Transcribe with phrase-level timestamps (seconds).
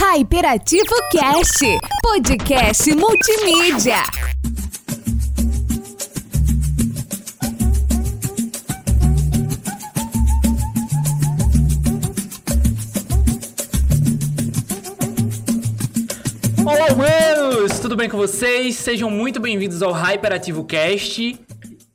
[0.00, 1.58] Hyperativo Cast,
[2.00, 3.96] podcast multimídia.
[16.64, 17.80] Olá, humanos!
[17.80, 18.76] Tudo bem com vocês?
[18.76, 21.47] Sejam muito bem-vindos ao Hyperativo Cast.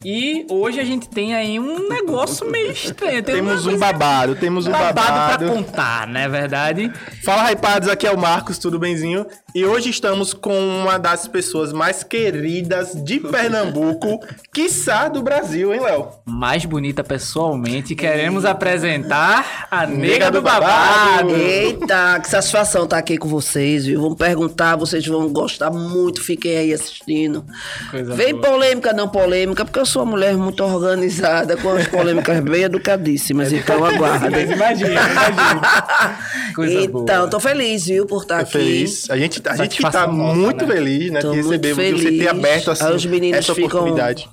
[0.05, 3.23] E hoje a gente tem aí um negócio meio estranho.
[3.23, 5.45] Tem Temos um babado, temos um babado babado.
[5.45, 6.91] pra contar, não é verdade?
[7.23, 9.25] Fala, hypados, aqui é o Marcos, tudo benzinho?
[9.55, 14.19] E hoje estamos com uma das pessoas mais queridas de Pernambuco,
[14.51, 16.07] quiçá do Brasil, hein, Léo?
[16.25, 21.27] Mais bonita pessoalmente, queremos apresentar a Nega do do Babado.
[21.27, 21.35] Babado.
[21.35, 24.01] Eita, que satisfação estar aqui com vocês, viu?
[24.01, 27.45] Vamos perguntar, vocês vão gostar muito, fiquem aí assistindo.
[27.91, 28.53] Coisa Vem boa.
[28.53, 33.53] polêmica, não polêmica, porque eu sou uma mulher muito organizada, com as polêmicas bem educadíssimas,
[33.53, 34.51] então aguardem.
[34.51, 35.61] Imagina, imagina.
[36.55, 37.27] Coisa Então, boa.
[37.29, 38.51] tô feliz, viu, por estar Tô aqui.
[38.53, 39.09] feliz.
[39.09, 40.73] A gente, a gente tá nossa, muito né?
[40.73, 41.19] feliz, né?
[41.21, 42.27] Tô de receber, de você ter feliz.
[42.27, 44.29] aberto assim, Aí os meninos essa ficam- oportunidade.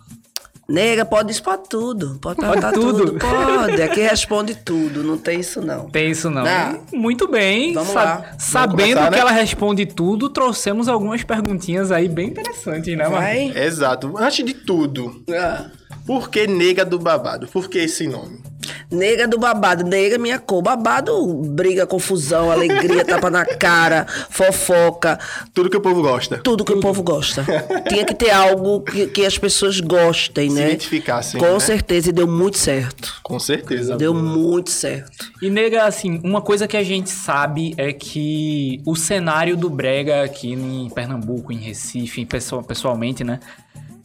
[0.69, 2.17] Nega, pode isso pra tudo.
[2.23, 3.07] Pode perguntar tudo.
[3.07, 3.19] tudo.
[3.19, 3.83] Pode.
[3.83, 5.91] Aqui responde tudo, não tem isso não.
[5.91, 6.45] Tem isso não.
[6.45, 6.81] Não.
[6.93, 7.73] Muito bem.
[7.73, 8.25] Vamos Sa- lá.
[8.39, 9.19] Sabendo começar, que né?
[9.19, 13.19] ela responde tudo, trouxemos algumas perguntinhas aí bem interessantes, né, Marcos?
[13.19, 13.53] Vai?
[13.65, 14.15] Exato.
[14.17, 15.67] Antes de tudo, Ah.
[16.07, 17.47] Por que Nega do Babado?
[17.49, 18.41] Por que esse nome?
[18.91, 20.63] Nega do babado, nega minha cor.
[20.63, 25.19] Babado, briga, confusão, alegria, tapa na cara, fofoca,
[25.55, 26.39] Tudo que o povo gosta.
[26.39, 27.45] tudo que o povo gosta.
[27.89, 30.67] Tinha que ter algo que, que as pessoas gostem, Se né?
[30.69, 31.61] identificassem, Com né?
[31.61, 33.15] certeza, e deu muito certo.
[33.23, 33.97] Com certeza.
[33.97, 35.31] Deu muito certo.
[35.41, 40.25] E nega, assim, uma coisa que a gente sabe é que o cenário do brega
[40.25, 43.39] aqui em Pernambuco, em Recife, pessoal- pessoalmente, né?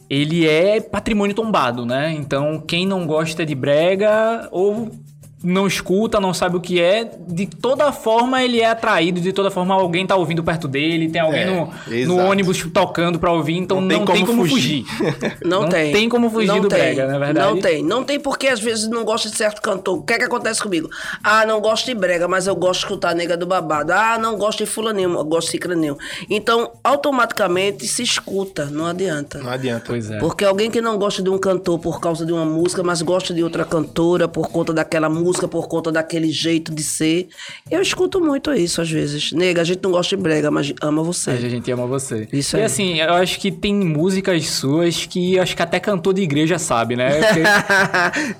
[0.10, 2.12] Ele é patrimônio tombado, né?
[2.12, 4.92] Então, quem não gosta de brega ou
[5.46, 9.52] não escuta, não sabe o que é, de toda forma ele é atraído, de toda
[9.52, 11.70] forma alguém tá ouvindo perto dele, tem alguém É, no,
[12.08, 14.84] no ônibus tocando pra ouvir, então não, Não tem tem, como como fugir.
[14.86, 15.38] fugir.
[15.46, 15.92] Não, tem.
[15.94, 16.80] tem como fugir não do tem.
[16.80, 17.48] brega, não é verdade?
[17.54, 17.84] Não tem.
[17.84, 20.00] Não tem porque às vezes não gosta de certo cantor.
[20.00, 20.90] O que é que acontece comigo?
[21.24, 23.92] Ah, não gosto de brega, mas eu gosto de escutar a nega do babado.
[23.94, 25.98] Ah, não gosto de fulaninho, eu gosto de cicraninho.
[26.30, 29.40] Então, automaticamente se escuta, não adianta.
[29.40, 29.86] Não adianta.
[29.88, 30.18] Pois é.
[30.18, 33.34] Porque alguém que não gosta de um cantor por causa de uma música, mas gosta
[33.34, 37.28] de outra cantora por conta daquela música, por conta daquele jeito de ser.
[37.70, 39.32] Eu escuto muito isso às vezes.
[39.32, 41.32] Nega, a gente não gosta de brega, mas ama você.
[41.32, 42.28] A gente ama você.
[42.32, 42.66] Isso e aí.
[42.66, 46.96] assim, eu acho que tem músicas suas que acho que até cantor de igreja sabe,
[46.96, 47.10] né?
[47.22, 47.44] Porque-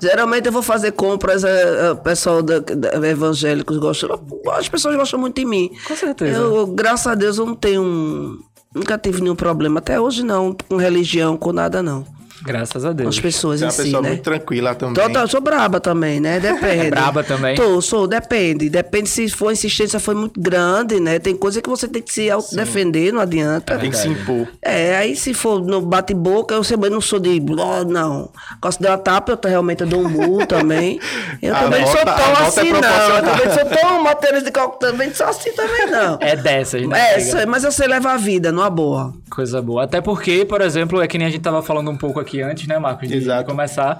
[0.00, 1.48] Geralmente eu vou fazer compras, eh,
[1.88, 4.20] eh, o pessoal da, da- evangélicos gostam.
[4.52, 5.70] As pessoas gostam muito de mim.
[5.86, 6.38] Com certeza.
[6.38, 7.82] Eu, graças a Deus, eu não tenho.
[7.82, 8.38] um-
[8.74, 9.78] Nunca tive nenhum problema.
[9.78, 12.04] Até hoje não, com religião, com nada não.
[12.42, 13.16] Graças a Deus.
[13.16, 14.08] as pessoas Você é em uma si, pessoa né?
[14.10, 14.94] muito tranquila também.
[14.94, 16.38] Total, eu sou braba também, né?
[16.40, 16.86] Depende.
[16.86, 17.54] É braba também?
[17.56, 18.68] Tô, sou, depende.
[18.68, 21.18] Depende se for a insistência foi muito grande, né?
[21.18, 23.78] Tem coisa que você tem que se autodefender, não adianta.
[23.78, 24.46] Tem que se impor.
[24.60, 27.42] É, aí se for no bate-boca, eu também não sou de.
[27.58, 28.30] "Ó, não.
[28.60, 31.00] Gosto de uma tapa, eu realmente dou um murro também.
[31.42, 32.78] Eu A também não sou tão é assim, não.
[32.78, 36.18] Eu também não sou tão matéria de coco, também sou assim também, não.
[36.20, 36.98] É dessas, né?
[37.42, 39.12] É, mas eu sei levar a vida, numa boa.
[39.30, 39.84] Coisa boa.
[39.84, 42.66] Até porque, por exemplo, é que nem a gente tava falando um pouco aqui antes,
[42.66, 43.08] né, Marcos?
[43.08, 43.44] De, Exato.
[43.44, 43.98] de começar.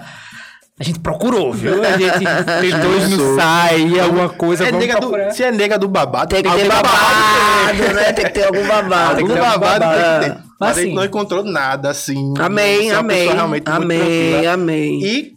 [0.78, 1.82] A gente procurou, viu?
[1.82, 2.18] A gente
[2.60, 3.70] tentou esmiuçar
[4.04, 4.68] alguma coisa.
[4.68, 8.12] É nega do, se é nega do babado, Tem que ter algum babado, né?
[8.12, 9.20] Tem que ter algum babado.
[9.20, 10.24] Algum algum babado tem babado.
[10.24, 10.36] que ter.
[10.36, 12.34] Mas, Mas a gente assim- não encontrou nada assim.
[12.38, 13.28] Amém, amém.
[13.64, 15.00] Amém, amém.
[15.04, 15.32] E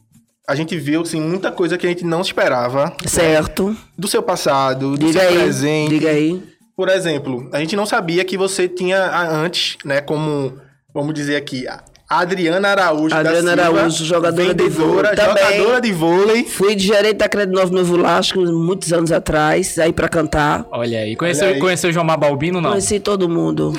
[0.47, 3.75] a gente viu assim, muita coisa que a gente não esperava Certo.
[3.97, 5.37] do seu passado, do Diga seu aí.
[5.37, 5.89] presente.
[5.89, 6.43] Diga aí.
[6.75, 8.97] Por exemplo, a gente não sabia que você tinha
[9.29, 10.57] antes, né, como,
[10.93, 11.65] vamos dizer aqui,
[12.09, 15.15] Adriana Araújo Adriana da Silva, Araújo, jogadora de vôlei.
[15.15, 15.43] Também.
[15.57, 16.43] jogadora de vôlei.
[16.43, 20.65] Fui de gerente da Crédito Novo no Vulasco muitos anos atrás, aí pra cantar.
[20.71, 21.15] Olha aí.
[21.15, 21.61] Conheceu, Olha aí.
[21.61, 22.71] conheceu o João Balbino, não?
[22.71, 23.73] Conheci todo mundo.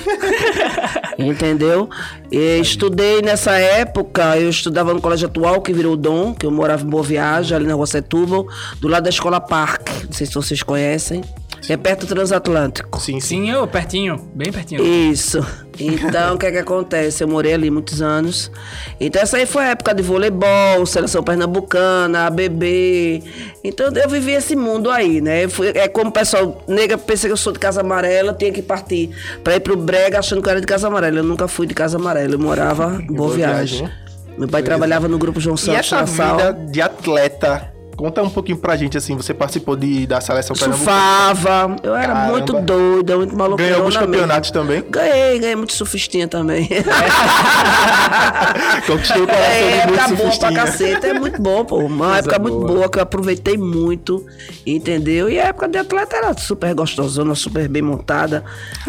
[1.19, 1.91] Entendeu?
[2.31, 6.85] E estudei nessa época, eu estudava no colégio atual, que virou Dom, que eu morava
[6.85, 8.47] em Boa Viagem, ali na Rua Setúbal,
[8.81, 10.07] do lado da Escola Parque.
[10.07, 11.23] Não sei se vocês conhecem.
[11.69, 13.01] É perto do Transatlântico.
[13.01, 13.51] Sim, sim.
[13.51, 14.17] Eu, pertinho.
[14.35, 14.83] Bem pertinho.
[14.85, 15.45] Isso.
[15.79, 17.23] Então, o que é que acontece?
[17.23, 18.51] Eu morei ali muitos anos.
[18.99, 23.23] Então, essa aí foi a época de voleibol, seleção pernambucana, ABB.
[23.63, 25.45] Então, eu vivi esse mundo aí, né?
[25.45, 28.37] Eu fui- é como o pessoal, nega, pensa que eu sou de Casa Amarela, eu
[28.37, 29.11] tinha que partir
[29.45, 31.19] pra ir pro Brega achando que eu era de Casa Amarela.
[31.19, 33.79] Eu nunca fui de Casa Amarela, eu morava em Boa Boa Viagem.
[33.81, 33.99] Viagem.
[34.37, 36.37] Meu pai trabalhava no grupo João E Santos essa na Sal.
[36.37, 40.57] vida de atleta Conta um pouquinho pra gente, assim, você participou de, da seleção.
[40.57, 41.77] Surfava.
[41.83, 42.33] Eu era Caramba.
[42.33, 43.63] muito doida, muito maluca.
[43.63, 44.83] Ganhou alguns campeonatos também.
[44.89, 46.69] Ganhei, ganhei muito surfistinha também.
[48.87, 51.79] Conquistou o coração É, de época muitos boa pra caceta, é muito bom, pô.
[51.79, 54.25] Uma época muito boa que eu aproveitei muito,
[54.67, 55.29] entendeu?
[55.29, 58.45] E a época de atleta era super gostosona, super bem montada.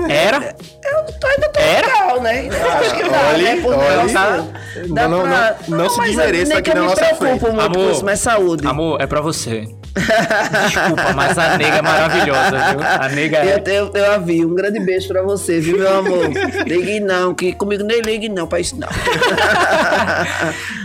[0.09, 0.55] Era?
[0.83, 2.47] Eu ainda tô legal, né?
[2.47, 3.61] Eu acho que dá, olhe, né?
[3.61, 3.87] Por olhe.
[3.97, 7.01] Deus, Não, dá não, pra- não, não se desmereça nem aqui que na eu nossa
[7.01, 7.55] me preocupo frente.
[7.55, 8.67] muito com isso, mas saúde.
[8.67, 9.67] Amor, é pra você.
[9.93, 12.79] Desculpa, mas a nega é maravilhosa, viu?
[12.81, 13.61] A nega é.
[13.65, 14.45] Eu, eu, eu a vi.
[14.45, 16.29] Um grande beijo pra você, viu, meu amor?
[16.65, 18.89] ligue não, que comigo nem ligue não pra isso não.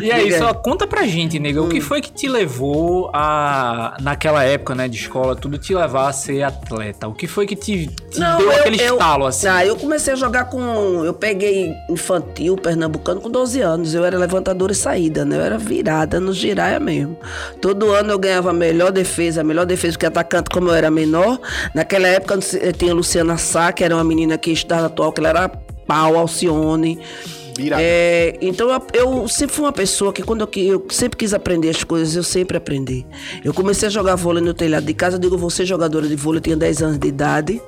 [0.01, 0.39] E aí, aí.
[0.39, 4.89] só conta pra gente, nega, o que foi que te levou a, naquela época, né,
[4.89, 7.09] de escola, tudo te levar a ser atleta?
[7.09, 9.49] O que foi que te, te deu aquele estalo, assim?
[9.49, 11.05] Ah, eu comecei a jogar com.
[11.05, 13.95] Eu peguei infantil, pernambucano, com 12 anos.
[13.95, 15.37] Eu era levantadora e saída, né?
[15.37, 17.19] Eu era virada no giraia mesmo.
[17.61, 21.39] Todo ano eu ganhava melhor defesa, a melhor defesa, porque atacante, como eu era menor.
[21.75, 25.21] Naquela época eu tinha a Luciana Sá, que era uma menina que estudava atual, que
[25.21, 25.49] ela era
[25.87, 26.99] pau, Alcione.
[27.79, 31.71] É, então eu, eu sempre fui uma pessoa que quando eu, eu sempre quis aprender
[31.71, 33.07] as coisas, eu sempre aprendi.
[33.43, 36.17] Eu comecei a jogar vôlei no telhado de casa, eu digo, vou ser jogadora de
[36.17, 37.63] vôlei, eu tinha 10 anos de idade.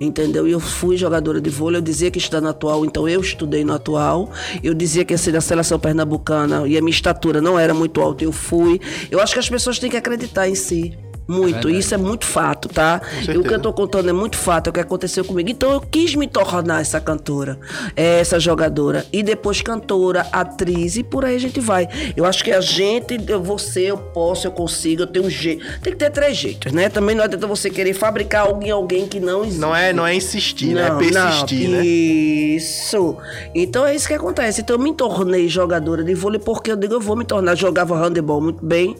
[0.00, 0.46] Entendeu?
[0.46, 3.64] E eu fui jogadora de vôlei, eu dizia que estudava no atual, então eu estudei
[3.64, 4.30] no atual.
[4.62, 8.00] Eu dizia que ia ser da seleção pernambucana e a minha estatura não era muito
[8.00, 8.80] alta, eu fui.
[9.10, 10.96] Eu acho que as pessoas têm que acreditar em si.
[11.26, 13.00] Muito, isso é muito fato, tá?
[13.28, 15.50] E o que eu tô contando é muito fato, é o que aconteceu comigo.
[15.50, 17.58] Então eu quis me tornar essa cantora,
[17.96, 21.88] eh, essa jogadora, e depois cantora, atriz, e por aí a gente vai.
[22.16, 25.30] Eu acho que a gente, eu vou ser, eu posso, eu consigo, eu tenho um
[25.30, 25.64] jeito.
[25.80, 26.88] Tem que ter três jeitos, né?
[26.88, 29.60] Também não adianta você querer fabricar algo em alguém que não existe.
[29.60, 30.86] Não é, não é insistir, né?
[30.86, 31.84] É Não, persistir, não, né?
[31.84, 33.16] Isso.
[33.54, 34.60] Então é isso que acontece.
[34.60, 37.54] Então eu me tornei jogadora de vôlei porque eu digo, eu vou me tornar.
[37.54, 38.96] Jogava handebol muito bem,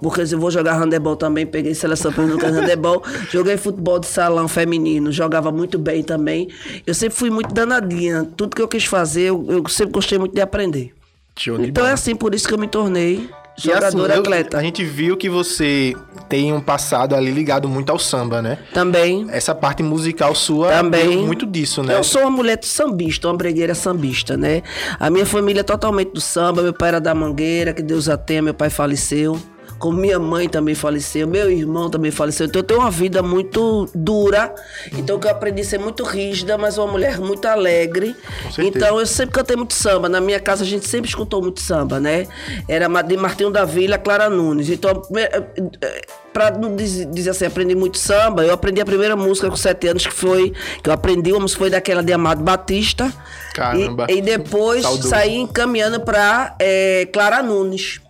[0.00, 1.46] porque eu vou jogar handebol também.
[1.46, 3.02] Peguei seleção pernambucana de handebol.
[3.30, 6.48] Joguei futebol de salão feminino, jogava muito bem também.
[6.86, 8.26] Eu sempre fui muito danadinha.
[8.36, 10.92] Tudo que eu quis fazer, eu, eu sempre gostei muito de aprender.
[11.38, 11.90] Show de Então bola.
[11.90, 14.58] é assim, por isso que eu me tornei assim, jogadora eu- atleta.
[14.58, 15.94] a gente viu que você
[16.28, 18.58] tem um passado ali ligado muito ao samba, né?
[18.74, 19.26] Também.
[19.30, 21.18] Essa parte musical sua Também.
[21.24, 21.94] muito disso, né?
[21.96, 24.62] Eu sou uma mulher sambista, uma bregueira sambista, né?
[25.00, 26.62] A minha família é totalmente do samba.
[26.62, 29.38] Meu pai era da Mangueira, que Deus a tenha, meu pai faleceu.
[29.82, 32.46] Como minha mãe também faleceu, meu irmão também faleceu.
[32.46, 34.54] Então eu tenho uma vida muito dura.
[34.96, 38.14] Então que eu aprendi a ser muito rígida, mas uma mulher muito alegre.
[38.58, 40.08] Então eu sempre cantei muito samba.
[40.08, 42.28] Na minha casa a gente sempre escutou muito samba, né?
[42.68, 44.68] Era de Martinho da Vila, Clara Nunes.
[44.70, 45.42] Então, eh,
[45.82, 46.02] eh,
[46.32, 49.88] pra não diz- dizer assim, aprendi muito samba, eu aprendi a primeira música com sete
[49.88, 53.12] anos, que foi, que eu aprendi, uma foi daquela de Amado Batista.
[53.52, 54.06] Caramba.
[54.08, 55.08] E, e depois Saudoso.
[55.08, 58.00] saí encaminhando pra eh, Clara Nunes.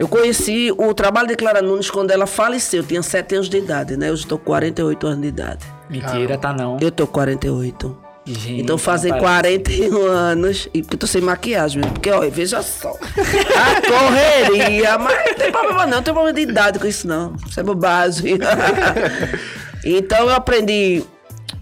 [0.00, 3.58] Eu conheci o trabalho de Clara Nunes quando ela faleceu, eu tinha sete anos de
[3.58, 4.08] idade, né?
[4.08, 5.66] Eu estou com 48 anos de idade.
[5.90, 6.78] Mentira, tá não.
[6.80, 7.98] Eu tô com 48.
[8.24, 9.58] Gente, Então fazem parece.
[9.58, 11.92] 41 anos e porque eu tô sem maquiagem mesmo.
[11.92, 12.92] Porque, olha, veja só.
[12.96, 17.34] A correria, mas não tem problema não, não tem problema de idade com isso não.
[17.46, 18.38] Isso é bobagem.
[19.84, 21.04] então eu aprendi.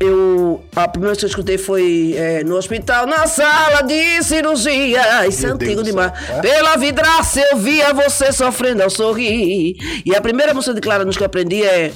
[0.00, 5.27] Eu, a primeira vez que eu escutei foi é, no hospital, na sala de cirurgia.
[5.27, 6.12] Isso é antigo demais.
[6.31, 6.41] É?
[6.41, 9.77] Pela vidraça eu via você sofrendo ao sorrir.
[10.06, 11.91] E a primeira música de Clara Nunes que eu aprendi é.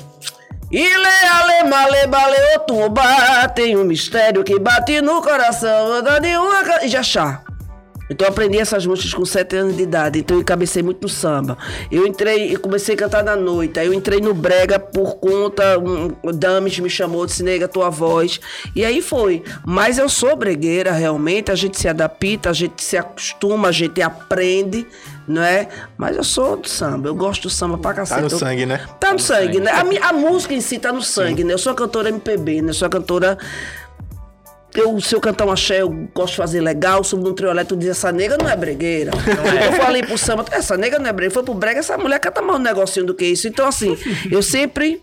[0.70, 6.82] Ile ale male bale otumba Tem um mistério que bate no coração anda de uma
[6.82, 7.42] e já chá.
[8.12, 11.08] Então eu aprendi essas músicas com 7 anos de idade, então eu cabecei muito no
[11.08, 11.56] samba.
[11.90, 15.78] Eu entrei, eu comecei a cantar na noite, aí eu entrei no brega por conta,
[15.78, 18.40] um, o Dames me chamou, disse, nega, tua voz.
[18.76, 19.42] E aí foi.
[19.66, 24.00] Mas eu sou bregueira, realmente, a gente se adapta, a gente se acostuma, a gente
[24.00, 24.86] aprende,
[25.26, 25.68] não é?
[25.96, 28.20] Mas eu sou do samba, eu gosto do samba pra cacete.
[28.20, 28.80] Tá no sangue, né?
[28.98, 29.70] Tá no sangue, né?
[29.70, 31.54] A, a música em si tá no sangue, né?
[31.54, 32.70] Eu sou cantora MPB, né?
[32.70, 33.38] Eu sou cantora.
[34.74, 37.78] Eu, se eu cantar um axé, eu gosto de fazer legal, subo num trio elétrico,
[37.78, 39.10] diz essa nega não é bregueira.
[39.66, 41.34] Eu falei pro samba, essa nega não é bregueira.
[41.34, 43.46] Foi pro brega, essa mulher canta mais um negocinho do que isso.
[43.46, 43.96] Então, assim,
[44.30, 45.02] eu sempre.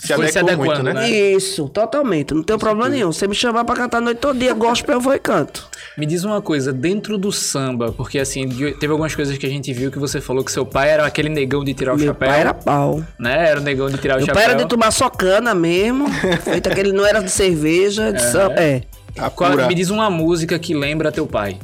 [0.00, 1.08] Se Foi se adequou muito, adequando, né?
[1.08, 1.10] né?
[1.10, 2.32] Isso, totalmente.
[2.32, 3.12] Não tem problema nenhum.
[3.12, 5.68] Você me chamar pra cantar a noite todo dia, gospel, eu vou e canto.
[5.98, 9.70] Me diz uma coisa, dentro do samba, porque assim, teve algumas coisas que a gente
[9.74, 12.28] viu que você falou que seu pai era aquele negão de tirar o Meu chapéu.
[12.30, 13.04] pai era pau.
[13.18, 13.48] Né?
[13.50, 14.42] Era o negão de tirar o Meu chapéu.
[14.42, 16.06] pai era de tomar só cana mesmo.
[16.44, 18.54] Feito aquele, não era de cerveja, de samba.
[18.54, 18.82] É.
[19.18, 21.58] A Qual- me diz uma música que lembra teu pai.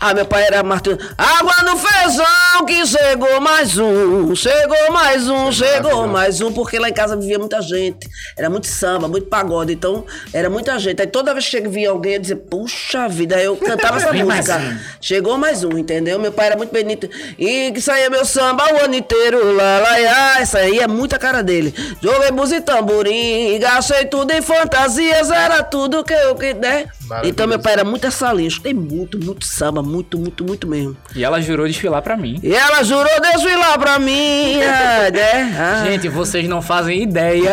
[0.00, 0.98] Ah, meu pai era Martinho.
[1.16, 6.88] Água no feijão que chegou mais um, chegou mais um, chegou mais um, porque lá
[6.88, 8.08] em casa vivia muita gente.
[8.36, 11.00] Era muito samba, muito pagode, então era muita gente.
[11.00, 14.24] Aí toda vez que via alguém, eu dizia, puxa vida, aí eu cantava essa mais
[14.24, 14.58] música.
[14.58, 14.78] um.
[15.00, 16.18] Chegou mais um, entendeu?
[16.18, 17.08] Meu pai era muito bonito.
[17.38, 20.40] E que saía meu samba o ano inteiro, lá, lá, lá.
[20.40, 21.74] Essa aí é muita cara dele.
[22.00, 26.86] Joguei música e tamborim, gastei tudo em fantasias, era tudo que eu queria, né?
[27.24, 28.48] Então meu pai era muito essa linha.
[28.48, 30.96] Escutei muito, muito samba, muito, muito, muito mesmo.
[31.14, 32.38] E ela jurou desfilar pra mim.
[32.42, 35.56] E ela jurou desfilar pra mim, ah, né?
[35.58, 35.84] Ah.
[35.84, 37.52] Gente, vocês não fazem ideia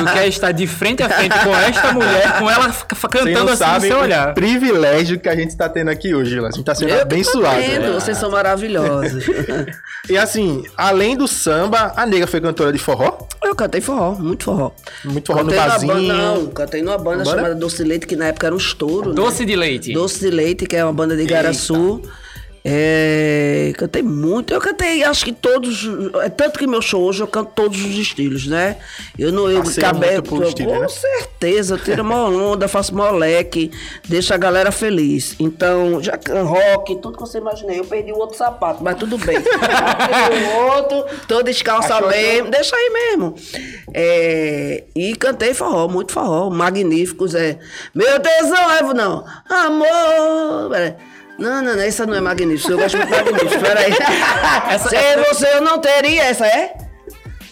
[0.00, 2.72] do que é estar de frente a frente com esta mulher, com ela
[3.10, 4.34] cantando não assim no sabem seu o olhar.
[4.34, 6.48] privilégio que a gente tá tendo aqui hoje, Vila.
[6.48, 7.56] A gente tá sendo Eu abençoado.
[7.60, 7.92] vendo, né?
[7.92, 9.24] vocês são maravilhosos.
[10.06, 13.26] E assim, além do samba, a nega foi cantora de forró?
[13.42, 14.70] Eu cantei forró, muito forró.
[15.02, 15.94] Muito forró no Cantei numa barzinho.
[15.94, 17.30] banda, não, cantei numa banda Banda?
[17.36, 18.83] chamada Doce Leite, que na época era um estouro.
[19.08, 19.14] Né?
[19.14, 19.92] Doce de leite.
[19.92, 22.00] Doce de Leite, que é uma banda de Igaraçu.
[22.66, 25.86] É, cantei muito, eu cantei, acho que todos,
[26.22, 28.78] é tanto que meu show hoje eu canto todos os estilos, né?
[29.18, 30.88] Eu não, eu estilo, com né?
[30.88, 33.70] certeza, tiro uma onda, faço moleque,
[34.08, 35.36] deixo a galera feliz.
[35.38, 39.36] Então, já rock, tudo que você imaginei, eu perdi o outro sapato, mas tudo bem.
[40.54, 43.34] O outro, tô descalça Achou mesmo, deixa aí mesmo.
[43.92, 47.58] É, e cantei forró, muito forró, magníficos, é.
[47.94, 50.70] Meu tesão é, não, amor.
[50.70, 51.13] peraí.
[51.38, 53.92] Não, não, não, essa não é magnífico, eu gosto muito de magnífico, peraí.
[54.70, 56.74] Essa- Sem você eu não teria, essa é?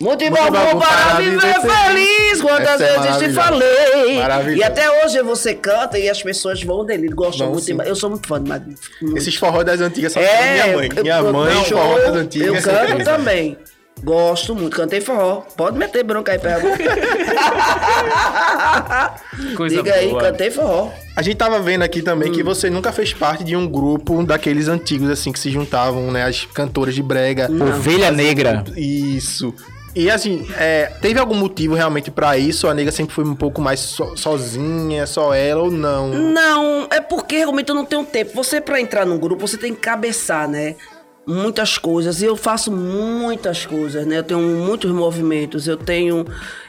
[0.01, 4.19] Motivo Motivo algum algum para viver feliz, quantas é vezes te falei.
[4.57, 7.65] E até hoje você canta e as pessoas vão dele, gostam Vão muito.
[7.65, 7.79] sim.
[7.85, 8.93] Eu sou muito fã de magnífico.
[9.01, 9.19] muito.
[9.19, 10.89] Esses forró das antigas só é, minha mãe.
[10.97, 12.67] eu- Minha eu- mãe, não, forró eu- das antigas.
[12.67, 13.57] Eu canto também.
[14.03, 15.43] Gosto muito, cantei forró.
[15.57, 16.61] Pode meter bronca aí, pega.
[19.57, 20.23] Coisa Diga aí, boa.
[20.23, 20.91] cantei forró.
[21.17, 22.33] A gente tava vendo aqui também Hum.
[22.33, 26.25] que você nunca fez parte de um grupo daqueles antigos, assim, que se juntavam, né?
[26.25, 27.49] As cantoras de brega.
[27.51, 28.65] Ovelha negra.
[28.77, 29.55] Isso.
[29.95, 32.67] E assim, é, teve algum motivo realmente pra isso?
[32.67, 36.09] A nega sempre foi um pouco mais so- sozinha, só ela ou não?
[36.09, 38.33] Não, é porque realmente eu não tenho tempo.
[38.35, 40.77] Você, pra entrar num grupo, você tem que cabeçar, né?
[41.27, 42.21] Muitas coisas.
[42.21, 44.19] E eu faço muitas coisas, né?
[44.19, 46.27] Eu tenho muitos movimentos, eu tenho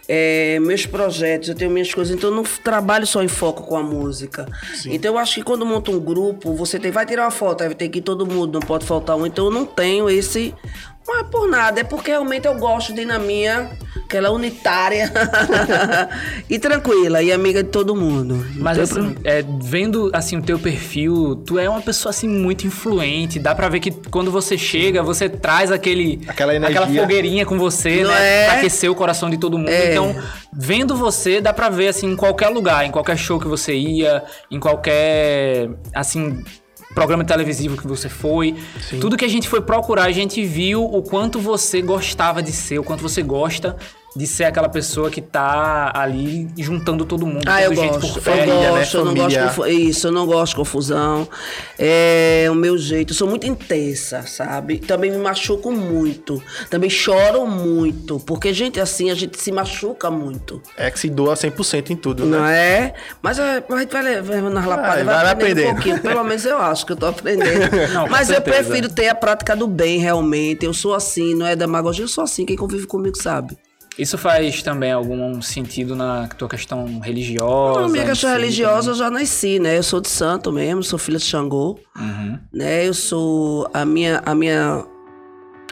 [0.07, 2.15] é, meus projetos, eu tenho minhas coisas.
[2.15, 4.47] Então eu não trabalho só em foco com a música.
[4.93, 7.69] Então eu acho que quando monta um grupo, você tem, vai tirar uma foto, aí
[7.69, 9.25] vai ter que ir todo mundo, não pode faltar um.
[9.25, 10.53] Então eu não tenho esse.
[11.07, 13.69] Não é por nada, é porque realmente eu gosto de ir na minha,
[14.05, 15.11] aquela unitária
[16.49, 18.45] e tranquila, e amiga de todo mundo.
[18.55, 22.65] Mas Então, assim, é, vendo assim o teu perfil, tu é uma pessoa assim muito
[22.65, 23.37] influente.
[23.37, 26.79] Dá pra ver que quando você chega, você traz aquele Aquela energia.
[26.81, 28.43] aquela fogueirinha com você, Não né?
[28.43, 28.45] é?
[28.45, 29.69] Pra aquecer o coração de todo mundo.
[29.69, 29.91] É.
[29.91, 30.15] Então,
[30.53, 34.23] vendo você, dá pra ver assim em qualquer lugar, em qualquer show que você ia,
[34.49, 36.43] em qualquer assim
[36.93, 38.55] programa televisivo que você foi.
[39.01, 42.79] Tudo que a gente foi procurar, a gente viu o quanto você gostava de ser,
[42.79, 43.75] o quanto você gosta
[44.15, 48.21] de ser aquela pessoa que tá ali juntando todo mundo, Ah, eu gosto.
[48.21, 48.69] por eu né?
[48.69, 49.89] gosto, eu não gosto Família.
[49.89, 51.27] Isso, eu não gosto de confusão.
[51.79, 53.11] É o meu jeito.
[53.11, 54.77] Eu sou muito intensa, sabe?
[54.79, 56.41] Também me machuco muito.
[56.69, 58.19] Também choro muito.
[58.19, 60.61] Porque, gente, assim, a gente se machuca muito.
[60.77, 62.37] É que se doa 100% em tudo, né?
[62.37, 62.93] Não é?
[63.21, 65.69] Mas é, a gente vai levando nas lapadas, vai vai, aprendendo.
[65.69, 65.99] um pouquinho.
[65.99, 67.71] Pelo menos eu acho que eu tô aprendendo.
[67.93, 70.65] Não, Mas eu prefiro ter a prática do bem, realmente.
[70.65, 72.45] Eu sou assim, não é demagogia, eu sou assim.
[72.45, 73.57] Quem convive comigo sabe.
[73.97, 77.81] Isso faz também algum sentido na tua questão religiosa?
[77.81, 79.77] Não, minha questão si religiosa eu já nasci, né?
[79.77, 82.39] Eu sou de santo mesmo, sou filha de Xangô, Uhum.
[82.51, 82.87] né?
[82.87, 84.83] Eu sou a minha a minha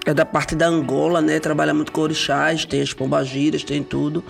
[0.06, 1.40] é da parte da Angola, né?
[1.40, 4.24] Trabalha muito com orixás, tem as pombagiras, tem tudo.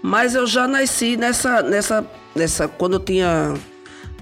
[0.00, 3.54] Mas eu já nasci nessa nessa nessa quando eu tinha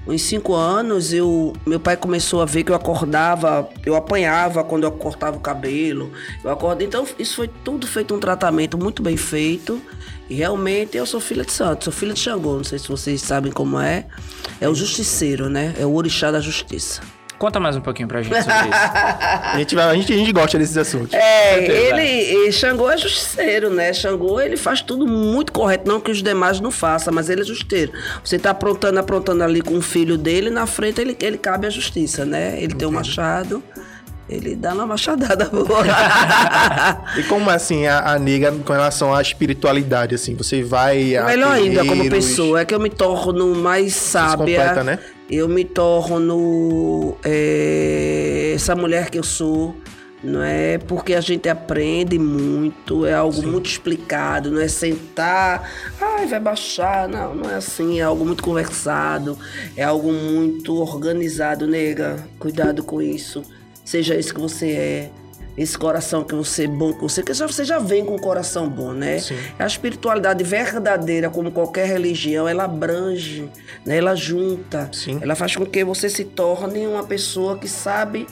[0.07, 4.85] uns cinco anos, eu, meu pai começou a ver que eu acordava, eu apanhava quando
[4.85, 6.11] eu cortava o cabelo.
[6.43, 9.81] Eu então isso foi tudo feito um tratamento muito bem feito.
[10.29, 13.21] E realmente eu sou filha de santo, sou filha de Xangô, não sei se vocês
[13.21, 14.07] sabem como é.
[14.61, 15.75] É o justiceiro, né?
[15.77, 17.01] É o orixá da justiça.
[17.41, 18.69] Conta mais um pouquinho pra gente sobre isso.
[19.51, 21.15] A, gente a, gente, a gente gosta desses assuntos.
[21.15, 23.95] É, ele, e Xangô é justiceiro, né?
[23.95, 27.45] Xangô, ele faz tudo muito correto, não que os demais não façam, mas ele é
[27.45, 27.93] justiceiro.
[28.23, 31.71] Você tá aprontando, aprontando ali com o filho dele, na frente ele, ele cabe à
[31.71, 32.63] justiça, né?
[32.63, 33.63] Ele tem um machado,
[34.29, 35.83] ele dá uma machadada boa.
[37.17, 40.35] E como assim a, a nega com relação à espiritualidade, assim?
[40.37, 41.17] Você vai.
[41.17, 44.37] a Melhor ainda como pessoa, é que eu me torno mais sábia.
[44.37, 44.99] completa, né?
[45.31, 49.77] Eu me torno é, essa mulher que eu sou.
[50.23, 56.27] Não é porque a gente aprende muito, é algo muito explicado, não é sentar, ai,
[56.27, 57.09] vai baixar.
[57.09, 59.39] Não, não é assim, é algo muito conversado,
[59.75, 62.23] é algo muito organizado, nega.
[62.39, 63.43] Cuidado com isso.
[63.83, 65.11] Seja isso que você é.
[65.59, 68.69] Esse coração que você é bom que você, que você já vem com um coração
[68.69, 69.19] bom, né?
[69.19, 69.37] Sim.
[69.59, 73.49] A espiritualidade verdadeira, como qualquer religião, ela abrange,
[73.85, 73.97] né?
[73.99, 74.89] ela junta.
[74.93, 75.19] Sim.
[75.21, 78.27] Ela faz com que você se torne uma pessoa que sabe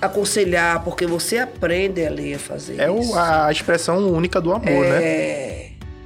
[0.00, 3.14] aconselhar, porque você aprende ali a fazer É isso.
[3.18, 5.02] a expressão única do amor, né?
[5.02, 5.59] É,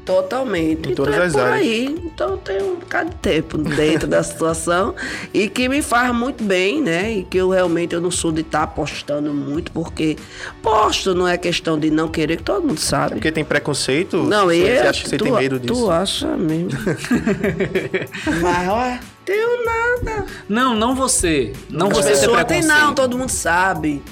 [0.04, 0.88] totalmente.
[0.88, 1.60] Em então todas é as por áreas.
[1.60, 2.00] aí.
[2.04, 4.94] Então tem um bocado de tempo dentro da situação
[5.32, 7.12] e que me faz muito bem, né?
[7.12, 10.16] E que eu realmente eu não sou de estar apostando muito, porque
[10.62, 13.14] posto não é questão de não querer, que todo mundo sabe.
[13.14, 14.18] Porque tem preconceito?
[14.22, 14.66] Não, você, eu.
[14.66, 15.74] você acha que você tu, tem medo disso?
[15.74, 16.70] Tu acha mesmo?
[18.42, 20.26] Mas, ó, tenho nada.
[20.48, 21.52] Não, não você.
[21.70, 22.66] Não As você ter preconceito.
[22.66, 24.02] não, todo mundo sabe.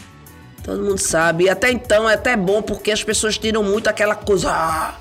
[0.64, 1.44] Todo mundo sabe.
[1.44, 4.48] E até então é até bom porque as pessoas tiram muito aquela coisa.
[4.50, 4.94] Ah,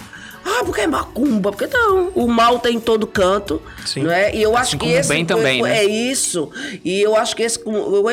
[0.59, 1.51] ah, porque é macumba.
[1.51, 2.09] Porque não.
[2.09, 3.61] O mal tem em todo canto.
[3.85, 4.03] Sim.
[4.03, 4.35] Não é?
[4.35, 5.79] E eu acho que esse bem também, né?
[5.79, 6.49] é isso.
[6.83, 7.59] E eu acho que esse,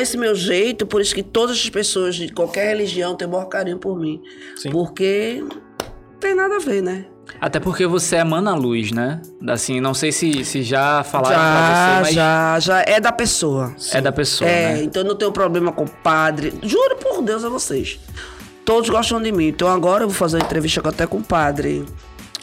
[0.01, 3.45] esse meu jeito, por isso que todas as pessoas de qualquer religião têm o maior
[3.45, 4.21] carinho por mim.
[4.55, 4.69] Sim.
[4.71, 7.05] Porque não tem nada a ver, né?
[7.39, 9.21] Até porque você emana luz, né?
[9.47, 12.81] Assim, não sei se, se já falaram pra Já, você, mas já, já.
[12.81, 13.75] É da pessoa.
[13.93, 14.83] é da pessoa, É, né?
[14.83, 16.53] então eu não tenho problema com o padre.
[16.63, 17.99] Juro por Deus a vocês.
[18.65, 19.47] Todos gostam de mim.
[19.47, 21.85] Então agora eu vou fazer uma entrevista até com o padre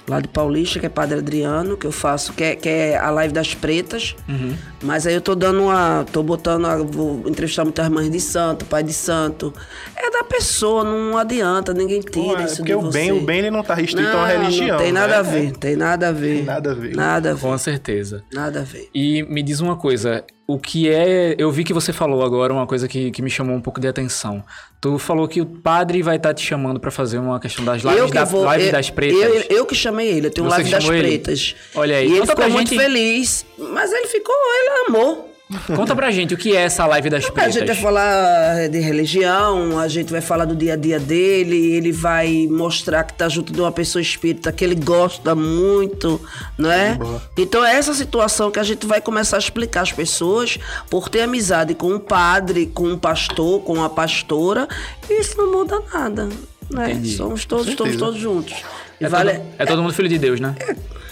[0.09, 3.11] lá de Paulista, que é Padre Adriano, que eu faço, que é, que é a
[3.11, 4.15] live das pretas.
[4.29, 4.55] Uhum.
[4.83, 6.05] Mas aí eu tô dando uma.
[6.13, 6.67] tô botando.
[6.67, 9.53] A, vou entrevistar muitas mães de santo, pai de santo.
[9.97, 12.99] É da pessoa, não adianta, ninguém tira Pô, é isso porque de o você.
[12.99, 14.69] bem, o bem ele não tá restrito a uma Não, religião.
[14.69, 15.01] Não tem né?
[15.01, 16.37] nada a ver, tem nada a ver.
[16.37, 16.97] Tem nada a ver.
[16.97, 17.41] Nada a ver.
[17.41, 18.23] Com certeza.
[18.33, 18.89] Nada a ver.
[18.95, 21.35] E me diz uma coisa, o que é.
[21.39, 23.89] Eu vi que você falou agora uma coisa que, que me chamou um pouco de
[23.89, 24.45] atenção.
[24.81, 28.11] Tu falou que o padre vai estar te chamando pra fazer uma questão das lives,
[28.13, 29.19] da, live eu, das pretas.
[29.21, 30.99] Eu, eu que chamei ele, eu tenho Você live que das ele?
[31.01, 31.57] pretas.
[31.75, 33.45] Olha aí, E ele ficou muito gente- feliz.
[33.59, 35.36] Mas ele ficou, ele amou.
[35.77, 37.55] Conta pra gente o que é essa live das A pretas.
[37.55, 41.93] gente vai falar de religião, a gente vai falar do dia a dia dele, ele
[41.93, 46.21] vai mostrar que tá junto de uma pessoa espírita que ele gosta muito,
[46.59, 46.95] não é?
[46.95, 47.23] Boa.
[47.37, 50.59] Então é essa situação que a gente vai começar a explicar às pessoas
[50.91, 54.67] por ter amizade com um padre, com um pastor, com uma pastora,
[55.09, 56.29] e isso não muda nada,
[56.69, 56.91] né?
[56.91, 57.17] Entendi.
[57.17, 57.99] Somos todos, certeza.
[57.99, 58.53] todos juntos.
[59.01, 60.57] É, vale, todo, é todo mundo filho de Deus, né?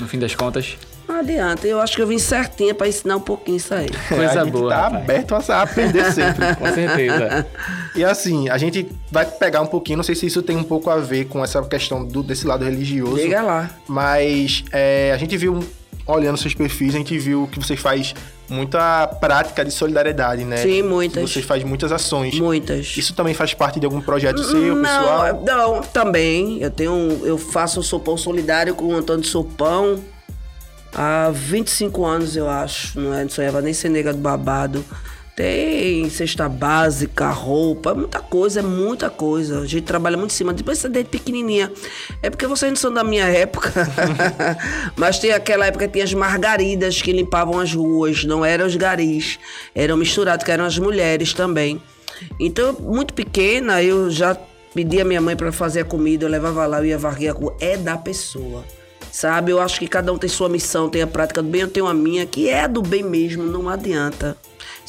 [0.01, 0.77] No fim das contas.
[1.15, 3.89] Não adianta, eu acho que eu vim certinha pra ensinar um pouquinho isso aí.
[4.09, 5.03] Coisa a gente boa, tá rapaz.
[5.03, 6.55] aberto a aprender sempre.
[6.57, 7.47] Com certeza.
[7.95, 10.91] E assim, a gente vai pegar um pouquinho, não sei se isso tem um pouco
[10.91, 13.17] a ver com essa questão do, desse lado religioso.
[13.17, 13.71] Liga lá.
[13.87, 15.61] Mas é, a gente viu,
[16.05, 18.13] olhando seus perfis, a gente viu que você faz
[18.49, 20.57] muita prática de solidariedade, né?
[20.57, 21.31] Sim, muitas.
[21.31, 22.35] Você faz muitas ações.
[22.39, 22.97] Muitas.
[22.97, 25.43] Isso também faz parte de algum projeto seu, pessoal?
[25.47, 26.61] Não, não, também.
[26.61, 30.03] Eu tenho, eu faço o sopão solidário com o Antônio Sopão
[30.95, 32.99] há 25 anos, eu acho.
[32.99, 34.85] Não, é, não sonhava nem ser nega do babado.
[35.37, 39.59] Tem cesta básica, roupa, muita coisa, é muita coisa.
[39.61, 40.53] A gente trabalha muito em cima.
[40.53, 41.73] Depois você desde pequenininha.
[42.23, 43.73] É porque vocês não são da minha época.
[44.97, 48.25] Mas tem aquela época que tinha as margaridas que limpavam as ruas.
[48.25, 49.41] Não eram os garis.
[49.75, 51.83] Eram misturados, que eram as mulheres também.
[52.39, 54.37] Então, muito pequena, eu já
[54.73, 57.35] pedia a minha mãe para fazer a comida, eu levava lá, eu ia varrer a
[57.35, 57.57] rua.
[57.61, 58.65] É da pessoa.
[59.15, 59.53] Sabe?
[59.53, 61.87] Eu acho que cada um tem sua missão, tem a prática do bem, eu tenho
[61.87, 64.37] a minha, que é a do bem mesmo, não adianta.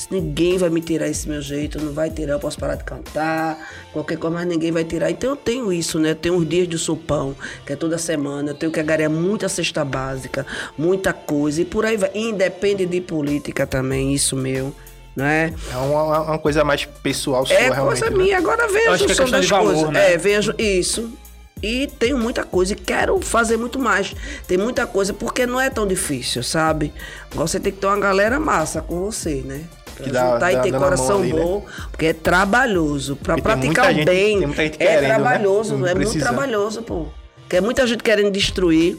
[0.10, 3.56] Ninguém vai me tirar esse meu jeito, não vai tirar, eu posso parar de cantar,
[3.94, 5.12] qualquer coisa, mas ninguém vai tirar.
[5.12, 6.10] Então eu tenho isso, né?
[6.10, 7.36] Eu tenho os dias do sopão,
[7.68, 10.44] que é toda semana, eu tenho que agarrar muita cesta básica,
[10.76, 12.10] muita coisa, e por aí vai.
[12.16, 14.74] Independe de política também, isso meu,
[15.16, 15.54] né?
[15.72, 17.86] É uma, uma coisa mais pessoal sua, É realmente.
[17.86, 18.18] coisa né?
[18.24, 19.90] minha, agora Eu vejo o é som das de valor, coisas.
[19.92, 20.14] né?
[20.14, 21.14] É, vejo isso.
[21.64, 24.14] E tenho muita coisa e quero fazer muito mais.
[24.48, 26.94] Tem muita coisa porque não é tão difícil, sabe?
[27.32, 29.62] Agora você tem que ter uma galera massa com você, né?
[29.96, 31.42] Pra Que dá- e ter na coração ali, né?
[31.42, 33.16] bom, porque é trabalhoso.
[33.16, 35.08] Pra Porque praticar o bem, gente é querendo, né?
[35.08, 37.06] trabalhoso, é muito trabalhoso, pô.
[37.42, 38.98] Porque é muita gente querendo destruir,